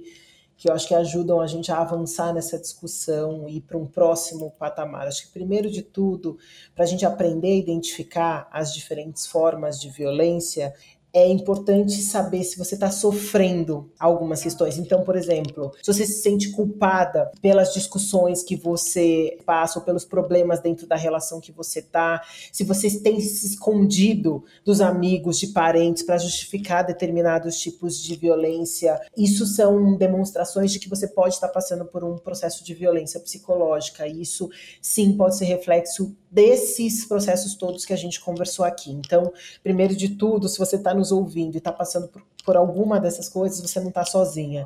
que 0.56 0.70
eu 0.70 0.74
acho 0.74 0.88
que 0.88 0.96
ajudam 0.96 1.40
a 1.40 1.48
gente 1.48 1.72
a 1.72 1.80
avançar 1.80 2.34
nessa 2.34 2.60
discussão 2.60 3.48
e 3.48 3.58
ir 3.58 3.62
para 3.62 3.78
um 3.78 3.86
próximo 3.86 4.52
patamar. 4.60 5.08
Acho 5.08 5.28
que, 5.28 5.34
primeiro 5.34 5.70
de 5.70 5.84
tudo, 5.84 6.38
para 6.76 6.84
a 6.84 6.88
gente 6.88 7.06
aprender 7.06 7.52
a 7.52 7.58
identificar 7.58 8.48
as 8.52 8.74
diferentes 8.74 9.26
formas 9.28 9.80
de 9.80 9.90
violência, 9.90 10.74
é 11.18 11.28
importante 11.28 12.02
saber 12.02 12.44
se 12.44 12.58
você 12.58 12.76
está 12.76 12.92
sofrendo 12.92 13.92
algumas 14.00 14.44
questões. 14.44 14.78
Então, 14.78 15.04
por 15.04 15.16
exemplo, 15.16 15.72
se 15.82 15.92
você 15.92 16.06
se 16.06 16.22
sente 16.22 16.52
culpada 16.52 17.32
pelas 17.42 17.74
discussões 17.74 18.44
que 18.44 18.56
você 18.56 19.38
passa 19.46 19.80
ou 19.80 19.86
pelos 19.86 20.06
problemas 20.06 20.60
dentro 20.60 20.86
da 20.86 20.96
relação 20.96 21.42
que 21.42 21.52
você 21.52 21.80
está, 21.80 22.22
se 22.52 22.64
você 22.64 23.00
tem 23.00 23.20
se 23.20 23.48
escondido 23.48 24.44
dos 24.64 24.80
amigos, 24.80 25.40
de 25.40 25.48
parentes 25.48 26.04
para 26.04 26.20
justificar 26.20 26.86
determinados 26.86 27.60
tipos 27.60 28.02
de 28.02 28.16
violência, 28.16 29.00
isso 29.18 29.46
são 29.46 29.98
demonstrações 29.98 30.72
de 30.72 30.80
que 30.80 30.90
você 30.90 31.08
pode 31.08 31.34
estar 31.34 31.48
passando 31.48 31.86
por 31.86 32.04
um 32.04 32.18
processo 32.18 32.64
de 32.64 32.74
violência 32.76 33.20
psicológica. 33.20 34.08
Isso 34.08 34.50
sim 34.82 35.18
pode 35.18 35.36
ser 35.36 35.46
reflexo 35.46 36.16
desses 36.30 37.06
processos 37.06 37.56
todos 37.56 37.86
que 37.86 37.94
a 37.94 37.98
gente 37.98 38.20
conversou 38.20 38.66
aqui. 38.66 38.92
Então, 38.92 39.32
primeiro 39.64 39.96
de 39.96 40.10
tudo, 40.10 40.48
se 40.50 40.60
você 40.60 40.76
está 40.76 40.94
nos 40.94 41.12
ouvindo 41.12 41.56
e 41.56 41.58
está 41.58 41.72
passando 41.72 42.08
por, 42.08 42.22
por 42.44 42.58
alguma 42.58 43.00
dessas 43.00 43.30
coisas, 43.30 43.60
você 43.60 43.80
não 43.80 43.90
está 43.90 44.06
sozinha. 44.06 44.66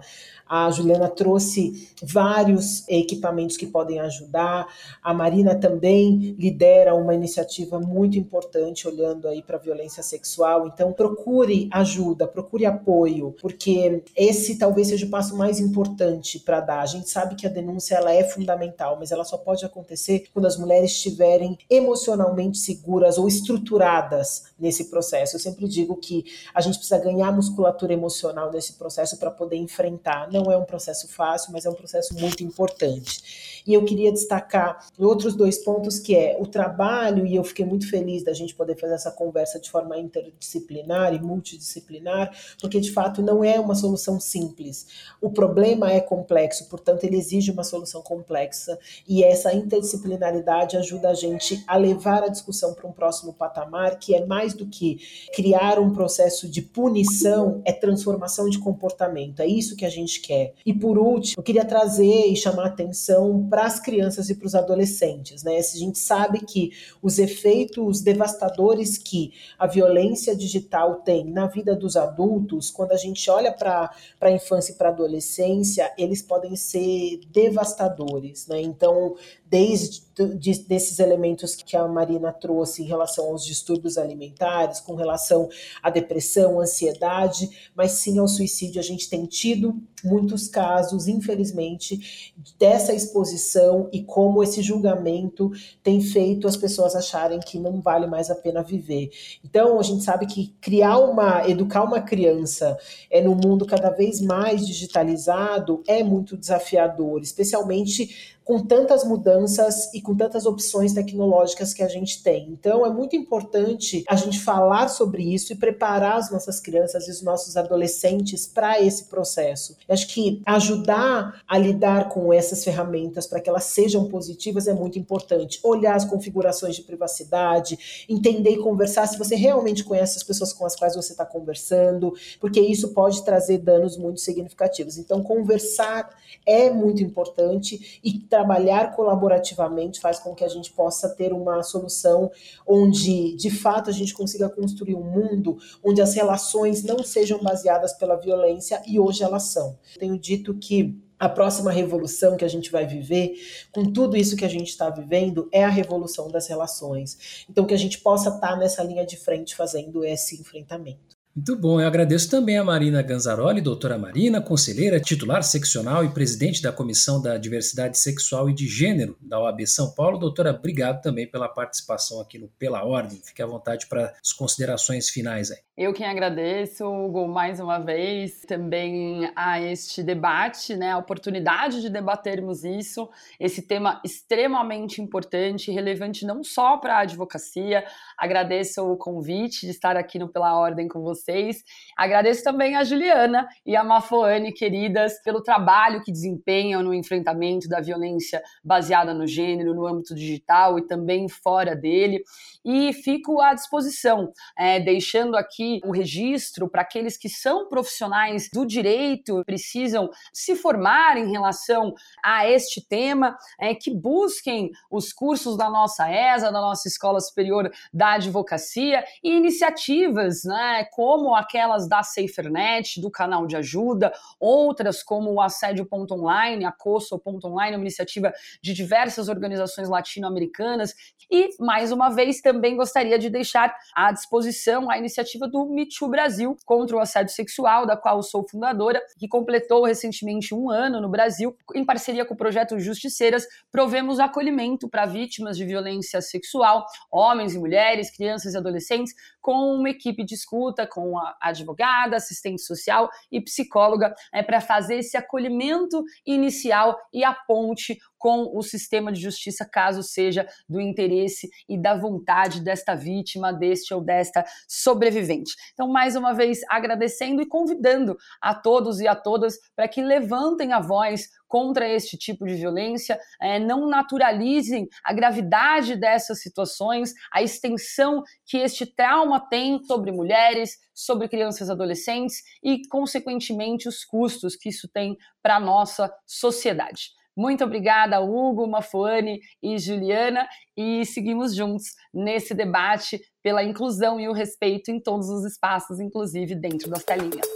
A 0.54 0.70
Juliana 0.70 1.08
trouxe 1.08 1.88
vários 2.04 2.86
equipamentos 2.90 3.56
que 3.56 3.66
podem 3.66 4.02
ajudar. 4.02 4.68
A 5.02 5.14
Marina 5.14 5.56
também 5.56 6.36
lidera 6.38 6.94
uma 6.94 7.16
iniciativa 7.16 7.80
muito 7.80 8.18
importante 8.18 8.86
olhando 8.86 9.30
aí 9.30 9.42
para 9.42 9.56
a 9.56 9.62
violência 9.62 10.04
sexual. 10.04 10.68
Então 10.68 10.92
procure 10.92 11.70
ajuda, 11.72 12.28
procure 12.28 12.66
apoio, 12.66 13.34
porque 13.42 14.04
esse 14.14 14.58
talvez 14.58 14.90
seja 14.90 15.06
o 15.06 15.10
passo 15.10 15.38
mais 15.38 15.58
importante 15.58 16.38
para 16.38 16.60
dar. 16.60 16.82
A 16.82 16.86
gente 16.86 17.10
sabe 17.10 17.36
que 17.36 17.48
a 17.48 17.50
denúncia 17.50 17.96
ela 17.96 18.14
é 18.14 18.26
fundamental, 18.26 18.98
mas 19.00 19.10
ela 19.10 19.24
só 19.24 19.38
pode 19.38 19.64
acontecer 19.64 20.26
quando 20.34 20.48
as 20.48 20.58
mulheres 20.58 20.92
estiverem 20.92 21.58
emocionalmente 21.70 22.58
seguras 22.58 23.18
ou 23.18 23.26
estruturadas 23.26 24.51
nesse 24.62 24.86
processo. 24.86 25.36
Eu 25.36 25.40
sempre 25.40 25.68
digo 25.68 25.96
que 25.98 26.24
a 26.54 26.62
gente 26.62 26.78
precisa 26.78 27.00
ganhar 27.00 27.32
musculatura 27.32 27.92
emocional 27.94 28.52
nesse 28.52 28.74
processo 28.74 29.18
para 29.18 29.32
poder 29.32 29.58
enfrentar. 29.58 30.32
Não 30.32 30.52
é 30.52 30.56
um 30.56 30.64
processo 30.64 31.08
fácil, 31.08 31.52
mas 31.52 31.66
é 31.66 31.70
um 31.70 31.74
processo 31.74 32.14
muito 32.14 32.44
importante. 32.44 33.62
E 33.66 33.74
eu 33.74 33.84
queria 33.84 34.12
destacar 34.12 34.88
outros 34.98 35.36
dois 35.36 35.58
pontos, 35.58 36.00
que 36.00 36.16
é 36.16 36.38
o 36.40 36.46
trabalho, 36.46 37.26
e 37.26 37.36
eu 37.36 37.44
fiquei 37.44 37.66
muito 37.66 37.90
feliz 37.90 38.24
da 38.24 38.34
gente 38.34 38.56
poder 38.56 38.76
fazer 38.76 38.94
essa 38.94 39.12
conversa 39.12 39.60
de 39.60 39.70
forma 39.70 39.98
interdisciplinar 39.98 41.14
e 41.14 41.20
multidisciplinar, 41.20 42.32
porque 42.60 42.80
de 42.80 42.92
fato 42.92 43.22
não 43.22 43.44
é 43.44 43.60
uma 43.60 43.76
solução 43.76 44.20
simples. 44.20 44.88
O 45.22 45.30
problema 45.30 45.92
é 45.92 46.00
complexo, 46.00 46.68
portanto, 46.70 47.04
ele 47.04 47.18
exige 47.18 47.52
uma 47.52 47.64
solução 47.64 48.02
complexa, 48.02 48.78
e 49.08 49.24
essa 49.24 49.54
interdisciplinaridade 49.54 50.78
ajuda 50.78 51.10
a 51.10 51.14
gente 51.14 51.64
a 51.68 51.78
levar 51.78 52.24
a 52.24 52.30
discussão 52.30 52.74
para 52.74 52.88
um 52.88 52.92
próximo 52.92 53.34
patamar, 53.34 54.00
que 54.00 54.16
é 54.16 54.26
mais 54.26 54.51
do 54.58 54.66
que 54.66 55.00
criar 55.34 55.80
um 55.80 55.92
processo 55.92 56.50
de 56.50 56.62
punição, 56.62 57.62
é 57.64 57.72
transformação 57.72 58.50
de 58.50 58.60
comportamento. 58.60 59.40
É 59.40 59.48
isso 59.48 59.76
que 59.76 59.86
a 59.86 59.90
gente 59.90 60.20
quer 60.20 60.32
quer. 60.32 60.54
E 60.66 60.74
por 60.74 60.98
último, 60.98 61.36
eu 61.38 61.44
queria 61.44 61.66
trazer 61.66 62.28
e 62.28 62.36
chamar 62.36 62.68
atenção 62.68 63.48
para 63.50 63.66
as 63.66 63.80
crianças 63.80 64.30
e 64.30 64.36
para 64.36 64.48
os 64.48 64.56
adolescentes. 64.56 65.44
Né? 65.44 65.58
A 65.58 65.62
gente 65.62 66.00
sabe 66.00 66.40
que 66.40 66.72
os 67.02 67.20
efeitos 67.20 68.02
devastadores 68.02 68.98
que 68.98 69.34
a 69.60 69.68
violência 69.68 70.36
digital 70.36 71.02
tem 71.02 71.26
na 71.26 71.48
vida 71.48 71.76
dos 71.76 71.98
adultos, 71.98 72.72
quando 72.72 72.94
a 72.94 72.98
gente 72.98 73.30
olha 73.30 73.52
para 73.52 73.92
a 74.22 74.32
infância 74.32 74.72
e 74.72 74.76
para 74.76 74.90
a 74.90 74.92
adolescência, 74.92 75.92
eles 75.98 76.22
podem 76.22 76.56
ser 76.56 77.20
devastadores. 77.30 78.48
Né? 78.48 78.62
Então, 78.62 79.16
desde 79.52 80.02
de, 80.38 80.64
desses 80.66 81.00
elementos 81.00 81.56
que 81.56 81.76
a 81.76 81.88
Marina 81.88 82.32
trouxe 82.32 82.84
em 82.84 82.86
relação 82.86 83.28
aos 83.28 83.46
distúrbios 83.46 83.98
alimentares, 83.98 84.80
com 84.80 84.96
relação 84.96 85.50
à 85.82 85.90
depressão, 85.90 86.60
ansiedade, 86.60 87.50
mas 87.76 87.92
sim 87.92 88.20
ao 88.20 88.28
suicídio. 88.28 88.80
A 88.80 88.84
gente 88.84 89.10
tem 89.10 89.26
tido 89.26 89.82
muitos 90.04 90.48
casos, 90.48 91.08
infelizmente, 91.08 92.34
dessa 92.58 92.94
exposição 92.94 93.90
e 93.92 94.04
como 94.04 94.44
esse 94.44 94.62
julgamento 94.62 95.52
tem 95.84 96.02
feito 96.02 96.48
as 96.48 96.58
pessoas 96.58 96.96
acharem 96.96 97.40
que 97.40 97.60
não 97.60 97.82
vale 97.82 98.08
mais 98.08 98.30
a 98.30 98.36
pena 98.36 98.64
viver. 98.64 99.12
Então, 99.44 99.80
a 99.80 99.84
gente 99.84 100.04
sabe 100.04 100.26
que 100.26 100.54
criar 100.60 100.98
uma, 100.98 101.48
educar 101.48 101.84
uma 101.84 102.02
criança 102.02 102.78
é 103.10 103.22
num 103.22 103.36
mundo 103.36 103.66
cada 103.66 103.90
vez 103.90 104.20
mais 104.22 104.66
digitalizado 104.66 105.84
é 105.88 106.04
muito 106.04 106.36
desafiador, 106.36 107.22
especialmente 107.22 108.40
com 108.44 108.60
tantas 108.60 109.04
mudanças 109.04 109.94
e 109.94 110.02
com 110.02 110.16
tantas 110.16 110.46
opções 110.46 110.94
tecnológicas 110.94 111.74
que 111.74 111.84
a 111.84 111.88
gente 111.88 112.24
tem. 112.24 112.50
Então, 112.50 112.86
é 112.86 112.90
muito 112.90 113.16
importante 113.16 114.04
a 114.08 114.16
gente 114.16 114.40
falar 114.40 114.88
sobre 114.88 115.24
isso 115.34 115.54
e 115.54 115.56
preparar 115.56 116.18
as 116.18 116.32
nossas 116.32 116.60
crianças 116.60 117.08
e 117.08 117.12
os 117.12 117.22
nossos 117.22 117.56
adolescentes 117.56 118.48
para 118.48 118.82
esse 118.82 119.06
processo. 119.06 119.78
Eu 119.88 119.94
acho 119.94 120.08
que 120.08 120.42
ajudar 120.46 121.42
a 121.48 121.58
lidar 121.58 122.10
com 122.10 122.34
essas 122.34 122.64
ferramentas 122.64 123.28
para 123.28 123.40
que 123.40 123.50
elas 123.50 123.66
sejam 123.66 124.08
positivas 124.08 124.68
é 124.68 124.74
muito 124.74 124.98
importante. 124.98 125.60
Olhar 125.64 125.96
as 125.96 126.06
configurações 126.06 126.76
de 126.76 126.82
privacidade, 126.82 128.06
entender 128.10 128.52
e 128.52 128.58
conversar 128.58 129.08
se 129.08 129.18
você 129.18 129.36
realmente 129.36 129.84
conhece 129.84 130.18
as 130.18 130.24
pessoas 130.24 130.52
com 130.52 130.66
as 130.66 130.76
quais 130.76 130.96
você 130.96 131.14
está 131.14 131.26
conversando, 131.26 132.14
porque 132.40 132.60
isso 132.60 132.90
pode 132.94 133.24
trazer 133.24 133.60
danos 133.60 133.98
muito 133.98 134.20
significativos. 134.20 134.98
Então, 134.98 135.22
conversar 135.22 136.10
é 136.46 136.70
muito 136.70 137.04
importante 137.04 138.00
e 138.04 138.32
trabalhar 138.42 138.96
colaborativamente 138.96 140.00
faz 140.00 140.20
com 140.20 140.34
que 140.34 140.44
a 140.44 140.48
gente 140.48 140.72
possa 140.72 141.08
ter 141.10 141.32
uma 141.32 141.62
solução 141.62 142.32
onde, 142.66 143.36
de 143.36 143.52
fato, 143.52 143.90
a 143.90 143.94
gente 143.94 144.14
consiga 144.14 144.50
construir 144.50 144.96
um 144.96 145.04
mundo 145.04 145.58
onde 145.84 146.02
as 146.02 146.16
relações 146.16 146.84
não 146.84 147.04
sejam 147.04 147.40
baseadas 147.40 147.94
pela 147.94 148.16
violência 148.16 148.82
e 148.88 149.00
hoje 149.00 149.24
elas 149.24 149.44
são. 149.44 149.78
Tenho 150.00 150.18
dito 150.18 150.56
que 150.56 151.00
a 151.20 151.30
próxima 151.30 151.72
revolução 151.72 152.36
que 152.36 152.44
a 152.44 152.48
gente 152.48 152.72
vai 152.72 152.88
viver, 152.88 153.36
com 153.72 153.84
tudo 153.94 154.18
isso 154.18 154.36
que 154.36 154.44
a 154.44 154.50
gente 154.50 154.70
está 154.70 154.90
vivendo, 154.90 155.48
é 155.52 155.64
a 155.64 155.70
revolução 155.70 156.32
das 156.32 156.48
relações. 156.48 157.46
Então, 157.48 157.66
que 157.66 157.76
a 157.76 157.78
gente 157.78 158.00
possa 158.00 158.30
estar 158.30 158.40
tá 158.54 158.56
nessa 158.56 158.84
linha 158.84 159.06
de 159.06 159.18
frente 159.18 159.56
fazendo 159.56 160.04
esse 160.04 160.42
enfrentamento. 160.42 161.21
Muito 161.34 161.56
bom, 161.56 161.80
eu 161.80 161.88
agradeço 161.88 162.30
também 162.30 162.58
a 162.58 162.64
Marina 162.64 163.02
Ganzaroli, 163.02 163.62
doutora 163.62 163.98
Marina, 163.98 164.42
conselheira 164.42 165.00
titular 165.00 165.42
seccional 165.44 166.04
e 166.04 166.10
presidente 166.10 166.62
da 166.62 166.74
Comissão 166.74 167.22
da 167.22 167.38
Diversidade 167.38 167.98
Sexual 167.98 168.50
e 168.50 168.54
de 168.54 168.68
Gênero 168.68 169.16
da 169.22 169.40
OAB 169.40 169.66
São 169.66 169.92
Paulo. 169.92 170.18
Doutora, 170.18 170.52
obrigado 170.52 171.02
também 171.02 171.26
pela 171.26 171.48
participação 171.48 172.20
aqui 172.20 172.38
no 172.38 172.50
Pela 172.60 172.84
Ordem. 172.84 173.22
Fique 173.24 173.42
à 173.42 173.46
vontade 173.46 173.88
para 173.88 174.14
as 174.22 174.34
considerações 174.34 175.10
finais 175.10 175.52
aí. 175.52 175.60
Eu 175.78 175.94
quem 175.94 176.06
agradeço, 176.06 176.86
Hugo, 176.86 177.30
mais 177.30 177.62
uma 177.62 177.80
vez, 177.80 178.42
também 178.42 179.32
a 179.34 179.62
este 179.62 180.04
debate, 180.04 180.76
né, 180.76 180.92
a 180.92 180.98
oportunidade 180.98 181.80
de 181.80 181.90
debatermos 181.90 182.66
isso, 182.66 183.10
esse 183.40 183.66
tema 183.66 184.02
extremamente 184.04 185.02
importante, 185.02 185.72
relevante 185.72 186.26
não 186.26 186.44
só 186.44 186.76
para 186.76 186.98
a 186.98 187.00
advocacia. 187.00 187.86
Agradeço 188.18 188.84
o 188.84 188.98
convite 188.98 189.62
de 189.62 189.72
estar 189.72 189.96
aqui 189.96 190.20
no 190.20 190.28
Pela 190.28 190.60
Ordem 190.60 190.90
com 190.90 191.02
vocês. 191.02 191.64
Agradeço 191.98 192.44
também 192.44 192.76
a 192.76 192.84
Juliana 192.84 193.48
e 193.66 193.74
a 193.74 193.82
Mafoane, 193.82 194.52
queridas, 194.52 195.24
pelo 195.24 195.42
trabalho 195.42 196.04
que 196.04 196.12
desempenham 196.12 196.84
no 196.84 196.94
enfrentamento 196.94 197.70
da 197.70 197.80
violência 197.80 198.44
baseada 198.62 199.14
no 199.14 199.26
gênero, 199.26 199.74
no 199.74 199.88
âmbito 199.88 200.14
digital 200.14 200.78
e 200.78 200.86
também 200.86 201.30
fora 201.30 201.78
dele. 201.78 202.22
E 202.66 202.92
fico 202.92 203.40
à 203.40 203.54
disposição, 203.54 204.34
é, 204.58 204.78
deixando 204.78 205.38
aqui 205.38 205.61
o 205.84 205.92
registro 205.92 206.70
para 206.70 206.82
aqueles 206.82 207.18
que 207.18 207.30
são 207.30 207.68
profissionais 207.68 208.50
do 208.52 208.66
direito, 208.66 209.44
precisam 209.46 210.10
se 210.34 210.56
formar 210.56 211.18
em 211.18 211.32
relação 211.32 211.94
a 212.24 212.48
este 212.48 212.86
tema, 212.86 213.38
é, 213.60 213.74
que 213.76 213.92
busquem 213.92 214.72
os 214.90 215.12
cursos 215.12 215.58
da 215.58 215.70
nossa 215.70 216.10
ESA, 216.10 216.52
da 216.52 216.62
nossa 216.62 216.88
Escola 216.88 217.20
Superior 217.20 217.72
da 217.94 218.14
Advocacia, 218.14 219.04
e 219.24 219.32
iniciativas 219.32 220.44
né, 220.44 220.86
como 220.92 221.36
aquelas 221.36 221.88
da 221.88 222.04
SaferNet, 222.04 223.00
do 223.00 223.10
canal 223.12 223.46
de 223.46 223.56
ajuda, 223.56 224.14
outras 224.40 225.04
como 225.04 225.32
o 225.32 225.42
Assédio.online, 225.42 226.66
a 226.66 226.72
COSO.online, 226.72 227.76
uma 227.76 227.84
iniciativa 227.84 228.34
de 228.62 228.74
diversas 228.74 229.30
organizações 229.30 229.90
latino-americanas. 229.90 230.94
E, 231.30 231.50
mais 231.60 231.92
uma 231.92 232.10
vez, 232.10 232.42
também 232.42 232.76
gostaria 232.76 233.18
de 233.18 233.30
deixar 233.30 233.76
à 233.96 234.12
disposição 234.12 234.90
a 234.90 234.98
iniciativa 234.98 235.48
do 235.52 235.66
Me 235.66 235.88
Too 235.88 236.10
Brasil 236.10 236.56
contra 236.66 236.96
o 236.96 237.00
assédio 237.00 237.34
sexual, 237.34 237.86
da 237.86 237.98
qual 237.98 238.24
sou 238.24 238.48
fundadora, 238.48 239.02
que 239.20 239.28
completou 239.28 239.86
recentemente 239.86 240.56
um 240.56 240.70
ano 240.70 241.02
no 241.02 241.10
Brasil, 241.10 241.56
em 241.76 241.86
parceria 241.86 242.26
com 242.26 242.34
o 242.34 242.38
projeto 242.38 242.80
Justiceiras, 242.80 243.46
provemos 243.72 244.20
acolhimento 244.20 244.90
para 244.90 245.06
vítimas 245.06 245.58
de 245.58 245.66
violência 245.66 246.22
sexual, 246.22 246.86
homens 247.12 247.54
e 247.54 247.60
mulheres, 247.60 248.16
crianças 248.16 248.54
e 248.54 248.58
adolescentes, 248.58 249.14
com 249.42 249.76
uma 249.76 249.90
equipe 249.90 250.24
de 250.24 250.36
escuta, 250.36 250.88
com 250.88 251.18
a 251.18 251.36
advogada, 251.42 252.16
assistente 252.16 252.62
social 252.62 253.10
e 253.32 253.42
psicóloga, 253.42 254.14
é, 254.34 254.42
para 254.42 254.62
fazer 254.62 254.98
esse 254.98 255.18
acolhimento 255.18 256.04
inicial 256.26 256.98
e 257.14 257.24
a 257.24 257.34
ponte 257.34 258.00
com 258.22 258.56
o 258.56 258.62
sistema 258.62 259.12
de 259.12 259.20
justiça, 259.20 259.66
caso 259.66 260.04
seja 260.04 260.48
do 260.70 260.80
interesse 260.80 261.50
e 261.68 261.76
da 261.76 261.96
vontade 261.96 262.62
desta 262.62 262.94
vítima, 262.94 263.52
deste 263.52 263.96
ou 263.96 264.00
desta 264.00 264.46
sobrevivente. 264.68 265.56
Então, 265.74 265.88
mais 265.88 266.16
uma 266.16 266.32
vez, 266.32 266.60
agradecendo 266.70 267.42
e 267.42 267.48
convidando 267.48 268.16
a 268.40 268.54
todos 268.54 269.00
e 269.00 269.08
a 269.08 269.16
todas 269.16 269.58
para 269.76 269.88
que 269.88 270.04
levantem 270.04 270.72
a 270.72 270.80
voz 270.80 271.30
contra 271.48 271.90
este 271.90 272.16
tipo 272.16 272.46
de 272.46 272.54
violência, 272.54 273.20
é, 273.42 273.58
não 273.58 273.90
naturalizem 273.90 274.88
a 275.04 275.12
gravidade 275.12 275.96
dessas 275.96 276.42
situações, 276.42 277.14
a 277.34 277.42
extensão 277.42 278.22
que 278.46 278.58
este 278.58 278.86
trauma 278.86 279.40
tem 279.50 279.84
sobre 279.84 280.12
mulheres, 280.12 280.78
sobre 280.94 281.28
crianças 281.28 281.70
e 281.70 281.72
adolescentes 281.72 282.44
e, 282.64 282.88
consequentemente, 282.88 283.90
os 283.90 284.06
custos 284.06 284.56
que 284.56 284.70
isso 284.70 284.88
tem 284.88 285.18
para 285.42 285.56
a 285.56 285.60
nossa 285.60 286.14
sociedade. 286.28 287.20
Muito 287.36 287.64
obrigada, 287.64 288.20
Hugo, 288.20 288.68
Mafuane 288.68 289.40
e 289.64 289.78
Juliana, 289.78 290.48
e 290.76 291.06
seguimos 291.06 291.56
juntos 291.56 291.86
nesse 292.14 292.54
debate 292.54 293.20
pela 293.42 293.64
inclusão 293.64 294.20
e 294.20 294.28
o 294.28 294.34
respeito 294.34 294.92
em 294.92 295.00
todos 295.00 295.30
os 295.30 295.46
espaços, 295.46 296.00
inclusive 296.00 296.56
dentro 296.56 296.90
das 296.90 297.04
telinhas. 297.04 297.48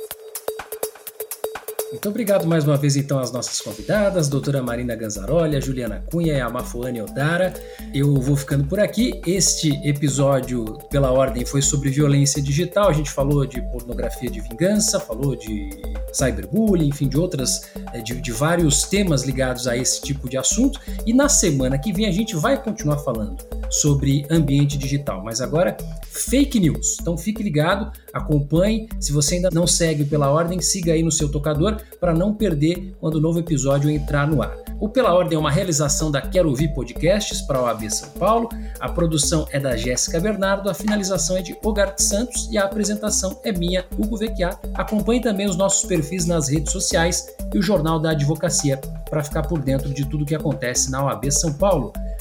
Muito 1.95 2.10
obrigado 2.10 2.45
mais 2.45 2.65
uma 2.65 2.75
vez 2.75 2.97
então 2.97 3.19
às 3.19 3.31
nossas 3.31 3.62
convidadas, 3.62 4.27
doutora 4.27 4.62
Marina 4.62 4.93
Ganzaroli, 4.97 5.60
Juliana 5.62 6.03
Cunha 6.12 6.34
e 6.34 6.41
a 6.41 6.49
Mafuane 6.49 7.01
Odara. 7.01 7.53
Eu 7.93 8.15
vou 8.15 8.36
ficando 8.36 8.65
por 8.65 8.81
aqui. 8.81 9.21
Este 9.25 9.69
episódio, 9.88 10.65
pela 10.91 11.10
ordem, 11.13 11.45
foi 11.45 11.62
sobre 11.62 11.89
violência 11.89 12.41
digital. 12.41 12.89
A 12.89 12.93
gente 12.93 13.10
falou 13.10 13.45
de 13.45 13.62
pornografia 13.71 14.29
de 14.29 14.41
vingança, 14.41 14.99
falou 14.99 15.38
de 15.38 15.69
cyberbullying, 16.12 16.89
enfim, 16.89 17.08
de 17.08 17.17
outras, 17.17 17.62
eh, 17.93 18.01
de, 18.01 18.19
de 18.19 18.31
vários 18.34 18.84
temas 18.84 19.23
ligados 19.23 19.65
a 19.65 19.77
esse 19.77 20.01
tipo 20.01 20.27
de 20.27 20.36
assunto. 20.36 20.77
E 21.05 21.13
na 21.13 21.29
semana 21.29 21.79
que 21.79 21.93
vem 21.93 22.08
a 22.08 22.12
gente 22.12 22.36
vai 22.36 22.62
continuar 22.62 22.97
falando 22.97 23.38
sobre 23.69 24.25
ambiente 24.30 24.78
digital, 24.78 25.23
mas 25.23 25.41
agora 25.41 25.75
fake 26.04 26.60
news. 26.60 26.97
Então 27.01 27.17
fique 27.17 27.43
ligado, 27.43 27.91
acompanhe. 28.13 28.88
Se 28.99 29.12
você 29.12 29.36
ainda 29.36 29.49
não 29.51 29.67
segue 29.67 30.06
pela 30.06 30.30
ordem, 30.30 30.62
siga 30.62 30.93
aí 30.93 31.04
no 31.04 31.12
seu 31.12 31.30
tocador 31.30 31.78
para 31.99 32.13
não 32.13 32.34
perder 32.34 32.95
quando 32.99 33.15
o 33.15 33.21
novo 33.21 33.39
episódio 33.39 33.89
entrar 33.89 34.28
no 34.28 34.41
ar. 34.41 34.65
O 34.80 34.89
Pela 34.89 35.13
Ordem 35.13 35.38
é 35.38 35.39
uma 35.39 35.51
realização 35.51 36.12
da 36.12 36.21
Quero 36.21 36.49
Ouvir 36.49 36.73
Podcasts 36.73 37.41
para 37.41 37.60
a 37.60 37.63
OAB 37.63 37.89
São 37.89 38.10
Paulo. 38.10 38.49
A 38.80 38.89
produção 38.89 39.47
é 39.51 39.60
da 39.60 39.78
Jéssica 39.78 40.19
Bernardo, 40.19 40.69
a 40.69 40.73
finalização 40.73 41.38
é 41.38 41.41
de 41.41 41.58
Ogart 41.63 41.97
Santos 41.99 42.49
e 42.51 42.58
a 42.58 42.65
apresentação 42.65 43.39
é 43.43 43.54
minha, 43.54 43.86
Hugo 43.97 44.17
Vecchiar. 44.17 44.60
Acompanhe 44.73 45.21
também 45.21 45.47
os 45.47 45.56
nossos 45.56 45.88
perfis 45.88 46.25
nas 46.25 46.49
redes 46.49 46.73
sociais 46.73 47.25
e 47.54 47.58
o 47.58 47.62
Jornal 47.62 47.99
da 47.99 48.12
Advocacia 48.12 48.78
para 49.10 49.23
ficar 49.23 49.43
por 49.43 49.60
dentro 49.60 49.93
de 49.93 50.06
tudo 50.06 50.25
que 50.25 50.36
acontece 50.36 50.91
na 50.91 51.06
OAB 51.06 51.32
São 51.32 51.54
Paulo. 51.54 51.93